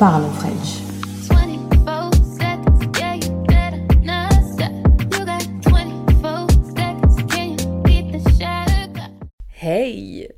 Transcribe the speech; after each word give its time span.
parle 0.00 0.32
French. 0.32 0.80
24 1.28 2.10
seconds, 2.24 2.98
yeah, 2.98 3.16
you 3.16 3.44
better 3.46 3.82
not 4.02 4.32
stop. 4.50 4.72
You 5.12 5.26
got 5.26 5.42
24 5.60 6.48
seconds, 6.74 7.22
can 7.28 7.50
you 7.50 7.82
beat 7.82 8.10
the 8.10 8.20
shot? 8.38 9.10
Hey 9.50 10.30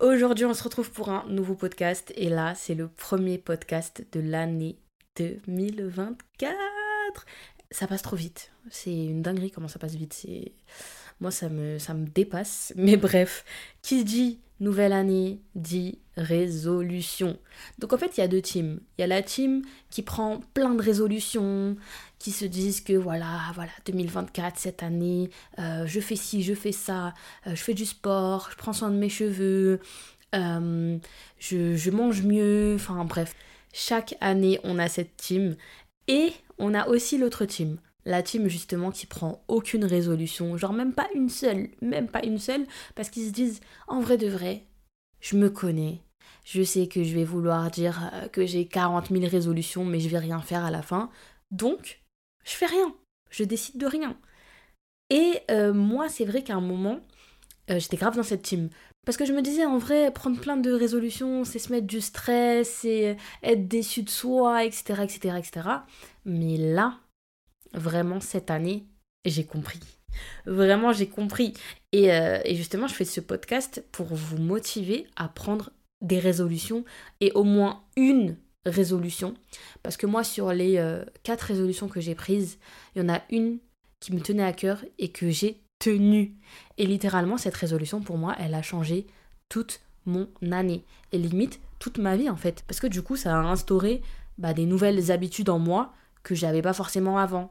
Aujourd'hui, 0.00 0.44
on 0.44 0.52
se 0.52 0.62
retrouve 0.62 0.90
pour 0.90 1.08
un 1.08 1.24
nouveau 1.30 1.54
podcast 1.54 2.12
et 2.14 2.28
là, 2.28 2.54
c'est 2.54 2.74
le 2.74 2.88
premier 2.88 3.38
podcast 3.38 4.04
de 4.12 4.20
l'année 4.20 4.76
2024. 5.16 6.54
Ça 7.70 7.86
passe 7.86 8.02
trop 8.02 8.16
vite. 8.16 8.52
C'est 8.70 8.92
une 8.94 9.22
dinguerie 9.22 9.50
comment 9.50 9.68
ça 9.68 9.78
passe 9.78 9.94
vite. 9.94 10.26
Moi 11.22 11.30
ça 11.30 11.48
me 11.48 12.04
dépasse. 12.04 12.74
Mais 12.76 12.98
bref, 12.98 13.46
qui 13.80 14.04
dit 14.04 14.40
nouvelle 14.60 14.92
année 14.92 15.40
dit 15.54 15.98
résolution. 16.16 17.38
Donc 17.78 17.92
en 17.92 17.98
fait, 17.98 18.16
il 18.16 18.20
y 18.20 18.22
a 18.22 18.28
deux 18.28 18.40
teams. 18.40 18.80
Il 18.96 19.02
y 19.02 19.04
a 19.04 19.06
la 19.06 19.22
team 19.22 19.62
qui 19.90 20.02
prend 20.02 20.40
plein 20.54 20.74
de 20.74 20.82
résolutions, 20.82 21.76
qui 22.18 22.30
se 22.30 22.44
disent 22.44 22.80
que 22.80 22.94
voilà, 22.94 23.40
voilà, 23.54 23.72
2024 23.84 24.58
cette 24.58 24.82
année, 24.82 25.30
euh, 25.58 25.86
je 25.86 26.00
fais 26.00 26.16
ci, 26.16 26.42
je 26.42 26.54
fais 26.54 26.72
ça, 26.72 27.08
euh, 27.46 27.50
je 27.50 27.62
fais 27.62 27.74
du 27.74 27.84
sport, 27.84 28.48
je 28.50 28.56
prends 28.56 28.72
soin 28.72 28.90
de 28.90 28.96
mes 28.96 29.10
cheveux, 29.10 29.80
euh, 30.34 30.98
je, 31.38 31.76
je 31.76 31.90
mange 31.90 32.22
mieux, 32.22 32.74
enfin 32.76 33.04
bref. 33.04 33.34
Chaque 33.72 34.16
année, 34.22 34.58
on 34.64 34.78
a 34.78 34.88
cette 34.88 35.16
team 35.18 35.56
et 36.08 36.32
on 36.58 36.72
a 36.72 36.88
aussi 36.88 37.18
l'autre 37.18 37.44
team. 37.44 37.76
La 38.06 38.22
team 38.22 38.48
justement 38.48 38.90
qui 38.90 39.04
prend 39.04 39.44
aucune 39.48 39.84
résolution, 39.84 40.56
genre 40.56 40.72
même 40.72 40.94
pas 40.94 41.08
une 41.14 41.28
seule, 41.28 41.68
même 41.82 42.08
pas 42.08 42.24
une 42.24 42.38
seule, 42.38 42.66
parce 42.94 43.10
qu'ils 43.10 43.26
se 43.26 43.32
disent 43.32 43.60
en 43.88 44.00
vrai 44.00 44.16
de 44.16 44.28
vrai, 44.28 44.62
je 45.20 45.36
me 45.36 45.50
connais, 45.50 46.00
je 46.46 46.62
sais 46.62 46.86
que 46.86 47.02
je 47.02 47.14
vais 47.14 47.24
vouloir 47.24 47.70
dire 47.70 48.10
euh, 48.14 48.28
que 48.28 48.46
j'ai 48.46 48.66
40 48.66 49.10
000 49.10 49.26
résolutions, 49.26 49.84
mais 49.84 50.00
je 50.00 50.08
vais 50.08 50.18
rien 50.18 50.40
faire 50.40 50.64
à 50.64 50.70
la 50.70 50.80
fin. 50.80 51.10
Donc, 51.50 52.00
je 52.44 52.52
fais 52.52 52.66
rien. 52.66 52.94
Je 53.30 53.42
décide 53.42 53.78
de 53.78 53.86
rien. 53.86 54.16
Et 55.10 55.40
euh, 55.50 55.72
moi, 55.72 56.08
c'est 56.08 56.24
vrai 56.24 56.42
qu'à 56.42 56.54
un 56.54 56.60
moment, 56.60 57.00
euh, 57.70 57.80
j'étais 57.80 57.96
grave 57.96 58.16
dans 58.16 58.22
cette 58.22 58.42
team. 58.42 58.70
Parce 59.04 59.16
que 59.16 59.24
je 59.24 59.32
me 59.32 59.42
disais, 59.42 59.64
en 59.64 59.78
vrai, 59.78 60.12
prendre 60.12 60.40
plein 60.40 60.56
de 60.56 60.72
résolutions, 60.72 61.44
c'est 61.44 61.58
se 61.58 61.72
mettre 61.72 61.86
du 61.86 62.00
stress, 62.00 62.68
c'est 62.82 63.16
être 63.42 63.66
déçu 63.68 64.02
de 64.02 64.10
soi, 64.10 64.64
etc., 64.64 65.02
etc., 65.02 65.36
etc. 65.38 65.68
Mais 66.24 66.56
là, 66.56 67.00
vraiment, 67.76 68.20
cette 68.20 68.50
année, 68.50 68.84
j'ai 69.24 69.44
compris. 69.44 69.80
Vraiment, 70.46 70.92
j'ai 70.92 71.08
compris. 71.08 71.54
Et, 71.92 72.12
euh, 72.12 72.40
et 72.44 72.56
justement, 72.56 72.86
je 72.86 72.94
fais 72.94 73.04
ce 73.04 73.20
podcast 73.20 73.84
pour 73.92 74.06
vous 74.06 74.38
motiver 74.38 75.06
à 75.16 75.28
prendre 75.28 75.70
des 76.00 76.18
résolutions 76.18 76.84
et 77.20 77.32
au 77.32 77.44
moins 77.44 77.82
une 77.96 78.36
résolution. 78.64 79.34
Parce 79.82 79.96
que 79.96 80.06
moi, 80.06 80.24
sur 80.24 80.52
les 80.52 80.78
euh, 80.78 81.04
quatre 81.22 81.42
résolutions 81.42 81.88
que 81.88 82.00
j'ai 82.00 82.14
prises, 82.14 82.58
il 82.94 83.02
y 83.02 83.04
en 83.04 83.12
a 83.12 83.22
une 83.30 83.58
qui 84.00 84.12
me 84.12 84.20
tenait 84.20 84.44
à 84.44 84.52
cœur 84.52 84.84
et 84.98 85.10
que 85.10 85.30
j'ai 85.30 85.60
tenue. 85.78 86.34
Et 86.78 86.86
littéralement, 86.86 87.36
cette 87.36 87.54
résolution, 87.54 88.00
pour 88.00 88.18
moi, 88.18 88.34
elle 88.38 88.54
a 88.54 88.62
changé 88.62 89.06
toute 89.48 89.80
mon 90.04 90.28
année. 90.50 90.84
Et 91.12 91.18
limite, 91.18 91.60
toute 91.78 91.98
ma 91.98 92.16
vie, 92.16 92.30
en 92.30 92.36
fait. 92.36 92.64
Parce 92.66 92.80
que 92.80 92.86
du 92.86 93.02
coup, 93.02 93.16
ça 93.16 93.34
a 93.34 93.42
instauré 93.42 94.02
bah, 94.38 94.54
des 94.54 94.66
nouvelles 94.66 95.10
habitudes 95.10 95.48
en 95.48 95.58
moi 95.58 95.92
que 96.22 96.34
j'avais 96.34 96.62
pas 96.62 96.72
forcément 96.72 97.18
avant. 97.18 97.50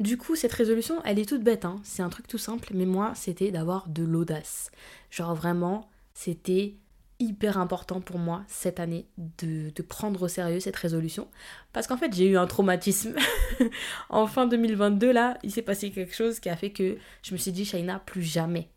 Du 0.00 0.16
coup, 0.16 0.36
cette 0.36 0.52
résolution, 0.52 1.02
elle 1.04 1.18
est 1.18 1.28
toute 1.28 1.42
bête, 1.42 1.64
hein. 1.64 1.80
c'est 1.82 2.02
un 2.02 2.08
truc 2.08 2.28
tout 2.28 2.38
simple, 2.38 2.68
mais 2.72 2.86
moi, 2.86 3.12
c'était 3.16 3.50
d'avoir 3.50 3.88
de 3.88 4.04
l'audace. 4.04 4.70
Genre 5.10 5.34
vraiment, 5.34 5.88
c'était 6.14 6.76
hyper 7.20 7.58
important 7.58 8.00
pour 8.00 8.18
moi 8.18 8.44
cette 8.46 8.78
année 8.78 9.08
de, 9.16 9.72
prendre 9.82 10.22
au 10.22 10.28
sérieux 10.28 10.60
cette 10.60 10.76
résolution. 10.76 11.26
Parce 11.72 11.88
qu'en 11.88 11.96
fait, 11.96 12.14
j'ai 12.14 12.26
eu 12.28 12.36
un 12.36 12.46
traumatisme. 12.46 13.14
en 14.08 14.28
fin 14.28 14.46
2022, 14.46 15.12
là, 15.12 15.36
il 15.42 15.50
s'est 15.50 15.62
passé 15.62 15.90
quelque 15.90 16.14
chose 16.14 16.38
qui 16.38 16.48
a 16.48 16.56
fait 16.56 16.70
que 16.70 16.96
je 17.22 17.32
me 17.32 17.38
suis 17.38 17.50
dit, 17.50 17.64
Shaina, 17.64 17.98
plus 17.98 18.22
jamais. 18.22 18.68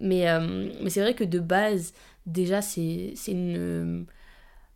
Mais, 0.00 0.28
euh, 0.30 0.70
mais 0.80 0.90
c'est 0.90 1.00
vrai 1.00 1.14
que 1.14 1.24
de 1.24 1.40
base, 1.40 1.92
déjà, 2.26 2.62
c'est 2.62 3.14
une 3.26 4.06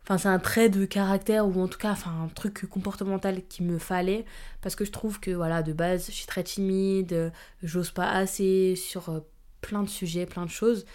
Enfin, 0.03 0.17
c'est 0.17 0.27
un 0.27 0.39
trait 0.39 0.67
de 0.69 0.83
caractère 0.85 1.47
ou 1.47 1.61
en 1.61 1.67
tout 1.69 1.77
cas, 1.77 1.91
enfin, 1.91 2.11
un 2.25 2.27
truc 2.27 2.65
comportemental 2.69 3.41
qu'il 3.47 3.65
me 3.65 3.77
fallait 3.77 4.25
parce 4.61 4.75
que 4.75 4.83
je 4.83 4.91
trouve 4.91 5.21
que 5.21 5.31
voilà, 5.31 5.63
de 5.63 5.71
base, 5.71 6.07
je 6.07 6.11
suis 6.11 6.25
très 6.25 6.43
timide, 6.43 7.31
j'ose 7.61 7.91
pas 7.91 8.09
assez 8.09 8.75
sur 8.75 9.09
euh, 9.09 9.19
plein 9.61 9.81
de 9.81 9.89
sujets, 9.89 10.25
plein 10.25 10.45
de 10.45 10.51
choses. 10.51 10.85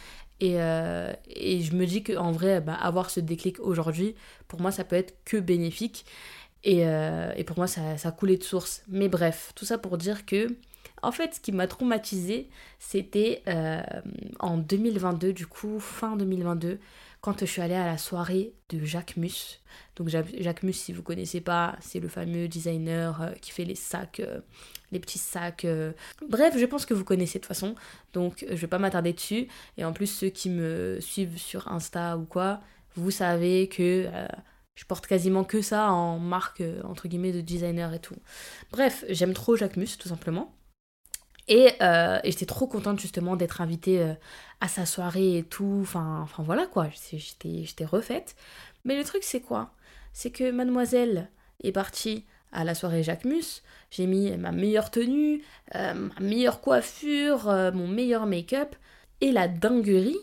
Et, 0.41 0.61
euh, 0.61 1.13
et 1.27 1.63
je 1.63 1.75
me 1.75 1.87
dis 1.87 2.03
qu'en 2.05 2.33
vrai, 2.33 2.61
bah, 2.61 2.75
avoir 2.75 3.09
ce 3.09 3.21
déclic 3.21 3.59
aujourd'hui, 3.61 4.15
pour 4.47 4.61
moi, 4.61 4.71
ça 4.73 4.85
peut 4.85 4.97
être 4.97 5.15
que 5.25 5.39
bénéfique. 5.39 6.05
Et, 6.65 6.87
euh, 6.87 7.33
et 7.37 7.45
pour 7.45 7.57
moi, 7.57 7.67
ça, 7.67 7.97
ça 7.97 8.11
a 8.11 8.13
coulé 8.13 8.37
de 8.37 8.45
source. 8.45 8.83
Mais 8.89 9.09
bref, 9.09 9.53
tout 9.55 9.65
ça 9.65 9.79
pour 9.79 9.97
dire 9.97 10.27
que, 10.27 10.49
en 11.03 11.13
fait, 11.13 11.37
ce 11.37 11.41
qui 11.41 11.53
m'a 11.53 11.67
traumatisé, 11.67 12.51
c'était 12.79 13.43
en 14.41 14.59
2022, 14.59 15.33
du 15.33 15.47
coup, 15.47 15.81
fin 15.81 16.17
2022 16.17 16.79
quand 17.21 17.41
je 17.41 17.47
suis 17.47 17.61
allée 17.61 17.75
à 17.75 17.87
la 17.87 17.99
soirée 17.99 18.55
de 18.69 18.84
Jacques 18.84 19.17
Mus. 19.17 19.61
Donc 19.97 20.09
Jacques 20.09 20.62
Mus, 20.62 20.75
si 20.75 20.93
vous 20.93 21.03
connaissez 21.03 21.41
pas, 21.41 21.77
c'est 21.81 22.01
le 22.01 22.09
fameux 22.09 22.49
designer 22.49 23.23
euh, 23.23 23.33
qui 23.41 23.51
fait 23.51 23.65
les 23.65 23.75
sacs, 23.75 24.21
euh, 24.21 24.41
les 24.93 25.01
petits 25.01 25.19
sacs. 25.19 25.65
Euh. 25.65 25.93
Bref, 26.28 26.57
je 26.57 26.65
pense 26.65 26.87
que 26.87 26.95
vous 26.95 27.05
connaissez 27.05 27.39
de 27.39 27.45
toute 27.45 27.49
façon, 27.49 27.75
donc 28.12 28.47
je 28.49 28.55
vais 28.55 28.67
pas 28.67 28.78
m'attarder 28.78 29.12
dessus. 29.12 29.49
Et 29.77 29.84
en 29.84 29.93
plus, 29.93 30.07
ceux 30.07 30.28
qui 30.28 30.51
me 30.51 30.99
suivent 31.01 31.39
sur 31.39 31.69
Insta 31.69 32.17
ou 32.17 32.25
quoi, 32.25 32.61
vous 32.95 33.11
savez 33.11 33.69
que 33.69 34.09
je 34.75 34.84
porte 34.84 35.07
quasiment 35.07 35.45
que 35.45 35.61
ça 35.61 35.91
en 35.91 36.19
marque 36.19 36.62
entre 36.84 37.09
guillemets 37.09 37.33
de 37.33 37.41
designer 37.41 37.93
et 37.95 38.01
tout. 38.01 38.17
Bref, 38.71 39.05
j'aime 39.09 39.34
trop 39.34 39.57
Jacques 39.57 39.77
Mus 39.77 39.97
tout 39.99 40.09
simplement. 40.09 40.55
Et, 41.48 41.72
euh, 41.81 42.20
et 42.25 42.31
j'étais 42.31 42.47
trop 42.47 42.66
contente 42.66 43.00
justement 43.00 43.34
d'être 43.34 43.60
invitée 43.60 44.03
euh, 44.03 44.14
à 44.60 44.69
sa 44.69 44.84
soirée 44.86 45.38
et 45.38 45.42
tout. 45.42 45.78
Enfin, 45.82 46.20
enfin 46.22 46.42
voilà 46.42 46.66
quoi, 46.66 46.88
j'étais 47.12 47.84
refaite. 47.84 48.36
Mais 48.84 48.97
le 48.97 49.04
truc 49.04 49.25
c'est 49.25 49.41
quoi? 49.41 49.72
C'est 50.12 50.31
que 50.31 50.50
mademoiselle 50.50 51.31
est 51.62 51.72
partie 51.72 52.25
à 52.53 52.64
la 52.64 52.75
soirée 52.75 53.03
Jacques 53.03 53.25
Mus. 53.25 53.62
J'ai 53.91 54.06
mis 54.06 54.36
ma 54.36 54.53
meilleure 54.53 54.91
tenue, 54.91 55.42
euh, 55.75 55.94
ma 55.94 56.20
meilleure 56.20 56.60
coiffure, 56.60 57.47
mon 57.75 57.88
meilleur 57.88 58.26
make-up. 58.26 58.75
Et 59.20 59.32
la 59.32 59.48
dinguerie, 59.48 60.19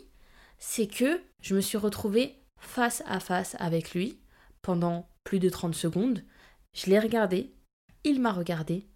c'est 0.60 0.88
que 0.88 1.20
je 1.42 1.56
me 1.56 1.62
suis 1.62 1.78
retrouvée 1.78 2.36
face 2.58 3.04
à 3.08 3.20
face 3.20 3.56
avec 3.60 3.94
lui 3.94 4.20
pendant 4.62 5.08
plus 5.24 5.40
de 5.40 5.50
30 5.50 5.76
secondes. 5.76 6.22
Je 6.74 6.90
l'ai 6.90 7.00
regardé, 7.00 7.54
il 8.04 8.22
m'a 8.22 8.32
regardé 8.32 8.88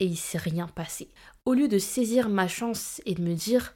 et 0.00 0.06
il 0.06 0.16
s'est 0.16 0.38
rien 0.38 0.66
passé. 0.66 1.08
Au 1.44 1.54
lieu 1.54 1.68
de 1.68 1.78
saisir 1.78 2.28
ma 2.28 2.48
chance 2.48 3.00
et 3.06 3.14
de 3.14 3.22
me 3.22 3.34
dire 3.34 3.74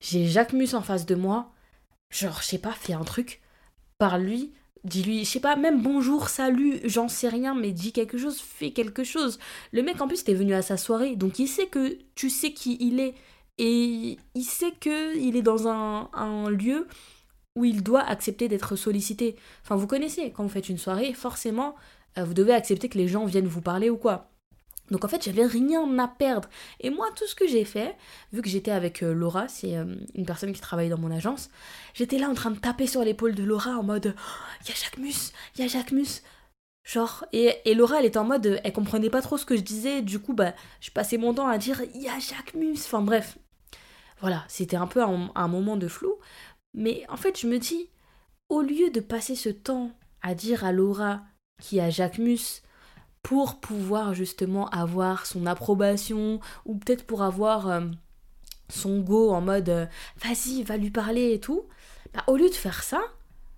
j'ai 0.00 0.26
Jacques 0.26 0.52
Mus 0.52 0.74
en 0.74 0.82
face 0.82 1.06
de 1.06 1.14
moi, 1.14 1.52
genre 2.10 2.40
je 2.40 2.46
sais 2.46 2.58
pas, 2.58 2.72
fais 2.72 2.92
un 2.92 3.04
truc, 3.04 3.40
par 3.98 4.18
lui, 4.18 4.52
dis-lui, 4.84 5.24
je 5.24 5.30
sais 5.30 5.40
pas, 5.40 5.56
même 5.56 5.82
bonjour, 5.82 6.28
salut, 6.28 6.80
j'en 6.84 7.08
sais 7.08 7.28
rien, 7.28 7.54
mais 7.54 7.72
dis 7.72 7.92
quelque 7.92 8.18
chose, 8.18 8.40
fais 8.40 8.70
quelque 8.72 9.04
chose. 9.04 9.38
Le 9.72 9.82
mec 9.82 10.00
en 10.00 10.06
plus 10.06 10.20
était 10.20 10.34
venu 10.34 10.54
à 10.54 10.62
sa 10.62 10.76
soirée, 10.76 11.16
donc 11.16 11.38
il 11.38 11.48
sait 11.48 11.66
que 11.66 11.98
tu 12.14 12.30
sais 12.30 12.52
qui 12.52 12.76
il 12.80 13.00
est 13.00 13.14
et 13.58 14.16
il 14.34 14.44
sait 14.44 14.70
que 14.70 15.16
il 15.16 15.36
est 15.36 15.42
dans 15.42 15.66
un, 15.66 16.08
un 16.12 16.48
lieu 16.48 16.86
où 17.56 17.64
il 17.64 17.82
doit 17.82 18.02
accepter 18.02 18.46
d'être 18.46 18.76
sollicité. 18.76 19.34
Enfin, 19.64 19.74
vous 19.74 19.88
connaissez, 19.88 20.30
quand 20.30 20.44
vous 20.44 20.48
faites 20.48 20.68
une 20.68 20.78
soirée, 20.78 21.12
forcément, 21.12 21.74
euh, 22.16 22.24
vous 22.24 22.34
devez 22.34 22.54
accepter 22.54 22.88
que 22.88 22.98
les 22.98 23.08
gens 23.08 23.24
viennent 23.24 23.48
vous 23.48 23.60
parler 23.60 23.90
ou 23.90 23.96
quoi. 23.96 24.30
Donc 24.90 25.04
en 25.04 25.08
fait, 25.08 25.22
j'avais 25.22 25.44
rien 25.44 25.98
à 25.98 26.08
perdre. 26.08 26.48
Et 26.80 26.90
moi, 26.90 27.06
tout 27.16 27.26
ce 27.26 27.34
que 27.34 27.46
j'ai 27.46 27.64
fait, 27.64 27.96
vu 28.32 28.42
que 28.42 28.48
j'étais 28.48 28.70
avec 28.70 29.02
euh, 29.02 29.12
Laura, 29.12 29.48
c'est 29.48 29.76
euh, 29.76 29.96
une 30.14 30.26
personne 30.26 30.52
qui 30.52 30.60
travaille 30.60 30.88
dans 30.88 30.98
mon 30.98 31.10
agence, 31.10 31.50
j'étais 31.94 32.18
là 32.18 32.28
en 32.28 32.34
train 32.34 32.50
de 32.50 32.58
taper 32.58 32.86
sur 32.86 33.04
l'épaule 33.04 33.34
de 33.34 33.44
Laura 33.44 33.72
en 33.72 33.82
mode 33.82 34.14
Il 34.62 34.68
y 34.68 34.72
a 34.72 34.74
Jacques 34.74 34.98
Mus, 34.98 35.32
il 35.56 35.64
y 35.64 35.76
a. 35.76 35.82
Genre, 36.84 37.26
et, 37.34 37.54
et, 37.66 37.74
Laura, 37.74 37.98
elle 37.98 38.06
était 38.06 38.18
en 38.18 38.24
mode, 38.24 38.60
elle 38.64 38.72
comprenait 38.72 39.10
pas 39.10 39.20
trop 39.20 39.36
ce 39.36 39.44
que 39.44 39.56
je 39.56 39.60
disais, 39.60 40.00
du 40.00 40.18
coup, 40.18 40.32
bah, 40.32 40.54
je 40.80 40.90
passais 40.90 41.18
mon 41.18 41.34
temps 41.34 41.46
à 41.46 41.58
dire 41.58 41.82
Il 41.94 42.02
y 42.02 42.08
a 42.08 42.18
Jacques 42.18 42.54
Mus. 42.54 42.78
Enfin 42.86 43.02
bref. 43.02 43.36
Voilà, 44.20 44.44
c'était 44.48 44.76
un 44.76 44.86
peu 44.86 45.02
un, 45.02 45.48
moment 45.48 45.76
de 45.76 45.86
flou. 45.86 46.14
Mais 46.74 47.04
en 47.08 47.16
fait, 47.16 47.38
je 47.38 47.46
me 47.46 47.58
dis, 47.58 47.90
au 48.48 48.62
lieu 48.62 48.90
de 48.90 49.00
passer 49.00 49.34
ce 49.34 49.50
temps 49.50 49.90
à 50.22 50.34
dire 50.34 50.64
à 50.64 50.72
Laura 50.72 51.20
qu'il 51.60 51.78
y 51.78 51.80
a 51.80 51.90
Jacques 51.90 52.18
Mus, 52.18 52.62
pour 53.22 53.60
pouvoir 53.60 54.14
justement 54.14 54.68
avoir 54.70 55.26
son 55.26 55.46
approbation 55.46 56.40
ou 56.64 56.76
peut-être 56.76 57.06
pour 57.06 57.22
avoir 57.22 57.68
euh, 57.68 57.80
son 58.68 59.00
go 59.00 59.30
en 59.30 59.40
mode 59.40 59.68
euh, 59.68 59.86
vas-y, 60.22 60.62
va 60.62 60.76
lui 60.76 60.90
parler 60.90 61.32
et 61.32 61.40
tout, 61.40 61.66
bah, 62.14 62.24
au 62.26 62.36
lieu 62.36 62.48
de 62.48 62.54
faire 62.54 62.82
ça, 62.82 63.00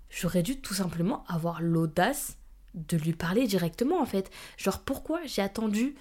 j'aurais 0.09 0.43
dû 0.43 0.61
tout 0.61 0.75
simplement 0.75 1.25
avoir 1.29 1.61
l'audace 1.61 2.37
de 2.75 2.97
lui 2.97 3.12
parler 3.12 3.47
directement 3.47 4.01
en 4.01 4.07
fait. 4.07 4.31
Genre 4.57 4.81
pourquoi 4.81 5.21
j'ai 5.25 5.43
attendu? 5.43 5.95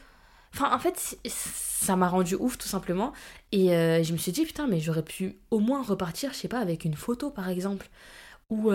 Enfin, 0.54 0.74
en 0.74 0.80
fait, 0.80 1.20
ça 1.28 1.96
m'a 1.96 2.08
rendu 2.08 2.34
ouf 2.34 2.58
tout 2.58 2.68
simplement. 2.68 3.14
Et 3.52 3.76
euh, 3.76 4.02
je 4.02 4.14
me 4.14 4.18
suis 4.18 4.32
dit, 4.32 4.46
putain, 4.46 4.66
mais 4.66 4.80
j'aurais 4.80 5.04
pu 5.04 5.38
au 5.52 5.60
moins 5.60 5.84
repartir, 5.84 6.34
je 6.34 6.38
sais 6.38 6.48
pas, 6.48 6.58
avec 6.58 6.86
une 6.86 6.96
photo 6.96 7.30
par 7.30 7.50
exemple. 7.50 7.88
Ou 8.50 8.72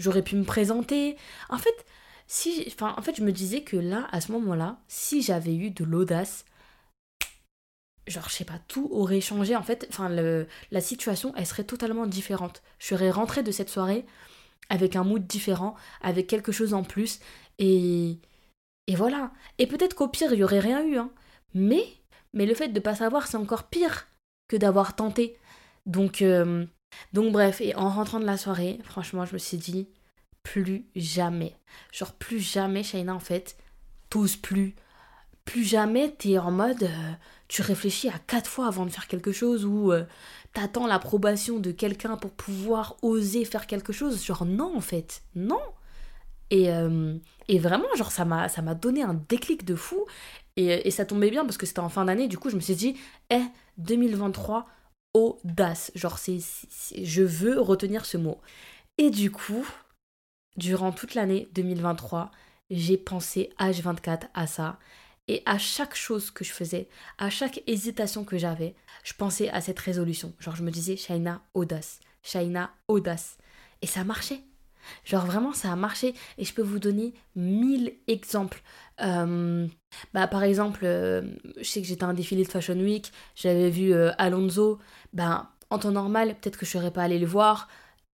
j'aurais 0.00 0.22
pu 0.22 0.34
me 0.34 0.42
présenter. 0.42 1.16
En 1.48 1.58
fait, 1.58 1.86
si, 2.26 2.64
enfin, 2.68 2.94
en 2.96 3.02
fait, 3.02 3.16
je 3.16 3.22
me 3.22 3.32
disais 3.32 3.62
que 3.62 3.76
là, 3.76 4.08
à 4.12 4.20
ce 4.20 4.32
moment-là, 4.32 4.78
si 4.88 5.22
j'avais 5.22 5.54
eu 5.54 5.70
de 5.70 5.84
l'audace, 5.84 6.44
genre, 8.06 8.28
je 8.28 8.34
sais 8.34 8.44
pas, 8.44 8.58
tout 8.68 8.88
aurait 8.92 9.20
changé. 9.20 9.56
En 9.56 9.62
fait, 9.62 9.86
enfin, 9.90 10.08
le, 10.08 10.46
la 10.70 10.80
situation, 10.80 11.32
elle 11.36 11.46
serait 11.46 11.64
totalement 11.64 12.06
différente. 12.06 12.62
Je 12.78 12.88
serais 12.88 13.10
rentrée 13.10 13.42
de 13.42 13.52
cette 13.52 13.70
soirée 13.70 14.04
avec 14.70 14.96
un 14.96 15.04
mood 15.04 15.26
différent, 15.26 15.74
avec 16.00 16.26
quelque 16.26 16.52
chose 16.52 16.72
en 16.74 16.84
plus, 16.84 17.20
et, 17.58 18.18
et 18.86 18.96
voilà. 18.96 19.30
Et 19.58 19.66
peut-être 19.66 19.94
qu'au 19.94 20.08
pire, 20.08 20.32
il 20.32 20.38
y 20.38 20.44
aurait 20.44 20.60
rien 20.60 20.82
eu, 20.84 20.96
hein. 20.96 21.10
Mais, 21.54 21.84
mais 22.32 22.46
le 22.46 22.54
fait 22.54 22.68
de 22.68 22.80
pas 22.80 22.94
savoir, 22.94 23.26
c'est 23.26 23.36
encore 23.36 23.64
pire 23.64 24.06
que 24.48 24.56
d'avoir 24.56 24.96
tenté. 24.96 25.38
Donc, 25.86 26.22
euh, 26.22 26.66
donc 27.12 27.32
bref, 27.32 27.60
et 27.60 27.74
en 27.76 27.90
rentrant 27.90 28.20
de 28.20 28.24
la 28.24 28.38
soirée, 28.38 28.78
franchement, 28.84 29.24
je 29.24 29.34
me 29.34 29.38
suis 29.38 29.58
dit, 29.58 29.88
plus 30.44 30.86
jamais. 30.94 31.56
Genre, 31.90 32.12
plus 32.12 32.38
jamais, 32.38 32.84
Shaina, 32.84 33.12
en 33.12 33.18
fait, 33.20 33.56
t'oses 34.10 34.36
plus. 34.36 34.76
Plus 35.44 35.64
jamais, 35.64 36.12
t'es 36.12 36.38
en 36.38 36.52
mode, 36.52 36.84
euh, 36.84 37.12
tu 37.48 37.62
réfléchis 37.62 38.08
à 38.08 38.18
quatre 38.26 38.48
fois 38.48 38.68
avant 38.68 38.86
de 38.86 38.90
faire 38.90 39.08
quelque 39.08 39.32
chose 39.32 39.64
ou 39.64 39.92
euh, 39.92 40.04
t'attends 40.52 40.86
l'approbation 40.86 41.58
de 41.58 41.72
quelqu'un 41.72 42.16
pour 42.16 42.30
pouvoir 42.30 42.96
oser 43.02 43.44
faire 43.44 43.66
quelque 43.66 43.92
chose. 43.92 44.24
Genre, 44.24 44.44
non, 44.46 44.76
en 44.76 44.80
fait, 44.80 45.22
non. 45.34 45.60
Et, 46.50 46.70
euh, 46.72 47.16
et 47.48 47.58
vraiment, 47.58 47.88
genre, 47.96 48.12
ça 48.12 48.24
m'a, 48.24 48.48
donné 48.74 49.02
un 49.02 49.14
déclic 49.28 49.64
de 49.64 49.74
fou. 49.74 50.06
Et, 50.56 50.86
et 50.86 50.90
ça 50.90 51.04
tombait 51.04 51.30
bien 51.30 51.44
parce 51.44 51.58
que 51.58 51.66
c'était 51.66 51.80
en 51.80 51.88
fin 51.88 52.04
d'année. 52.04 52.28
Du 52.28 52.38
coup, 52.38 52.48
je 52.50 52.56
me 52.56 52.60
suis 52.60 52.76
dit, 52.76 52.96
eh, 53.30 53.42
2023, 53.78 54.66
audace. 55.14 55.90
Genre, 55.94 56.18
c'est- 56.18 56.40
je 57.02 57.22
veux 57.22 57.60
retenir 57.60 58.06
ce 58.06 58.16
mot. 58.16 58.40
Et 58.98 59.10
du 59.10 59.30
coup, 59.30 59.66
durant 60.56 60.92
toute 60.92 61.14
l'année 61.14 61.48
2023, 61.54 62.30
j'ai 62.70 62.96
pensé 62.96 63.50
H24 63.58 64.28
à 64.34 64.46
ça. 64.46 64.78
Et 65.26 65.42
à 65.46 65.56
chaque 65.56 65.94
chose 65.94 66.30
que 66.30 66.44
je 66.44 66.52
faisais, 66.52 66.88
à 67.16 67.30
chaque 67.30 67.62
hésitation 67.66 68.24
que 68.24 68.36
j'avais, 68.36 68.74
je 69.04 69.14
pensais 69.14 69.48
à 69.48 69.62
cette 69.62 69.78
résolution. 69.78 70.34
Genre, 70.38 70.54
je 70.54 70.62
me 70.62 70.70
disais, 70.70 70.96
Shaina, 70.96 71.40
audace. 71.54 72.00
Shaina, 72.22 72.70
audace. 72.88 73.38
Et 73.80 73.86
ça 73.86 74.04
marchait. 74.04 74.40
Genre, 75.04 75.24
vraiment, 75.24 75.52
ça 75.54 75.72
a 75.72 75.76
marché. 75.76 76.14
Et 76.36 76.44
je 76.44 76.52
peux 76.52 76.62
vous 76.62 76.78
donner 76.78 77.14
mille 77.36 77.94
exemples. 78.06 78.62
Euh, 79.00 79.66
bah, 80.12 80.26
par 80.26 80.42
exemple, 80.42 80.80
euh, 80.84 81.22
je 81.56 81.64
sais 81.64 81.80
que 81.80 81.86
j'étais 81.86 82.04
à 82.04 82.08
un 82.08 82.14
défilé 82.14 82.44
de 82.44 82.50
Fashion 82.50 82.78
Week, 82.78 83.10
j'avais 83.34 83.70
vu 83.70 83.94
euh, 83.94 84.12
Alonso. 84.18 84.78
Ben, 85.14 85.48
en 85.70 85.78
temps 85.78 85.90
normal, 85.90 86.36
peut-être 86.40 86.58
que 86.58 86.66
je 86.66 86.72
serais 86.72 86.90
pas 86.90 87.02
allée 87.02 87.18
le 87.18 87.26
voir. 87.26 87.68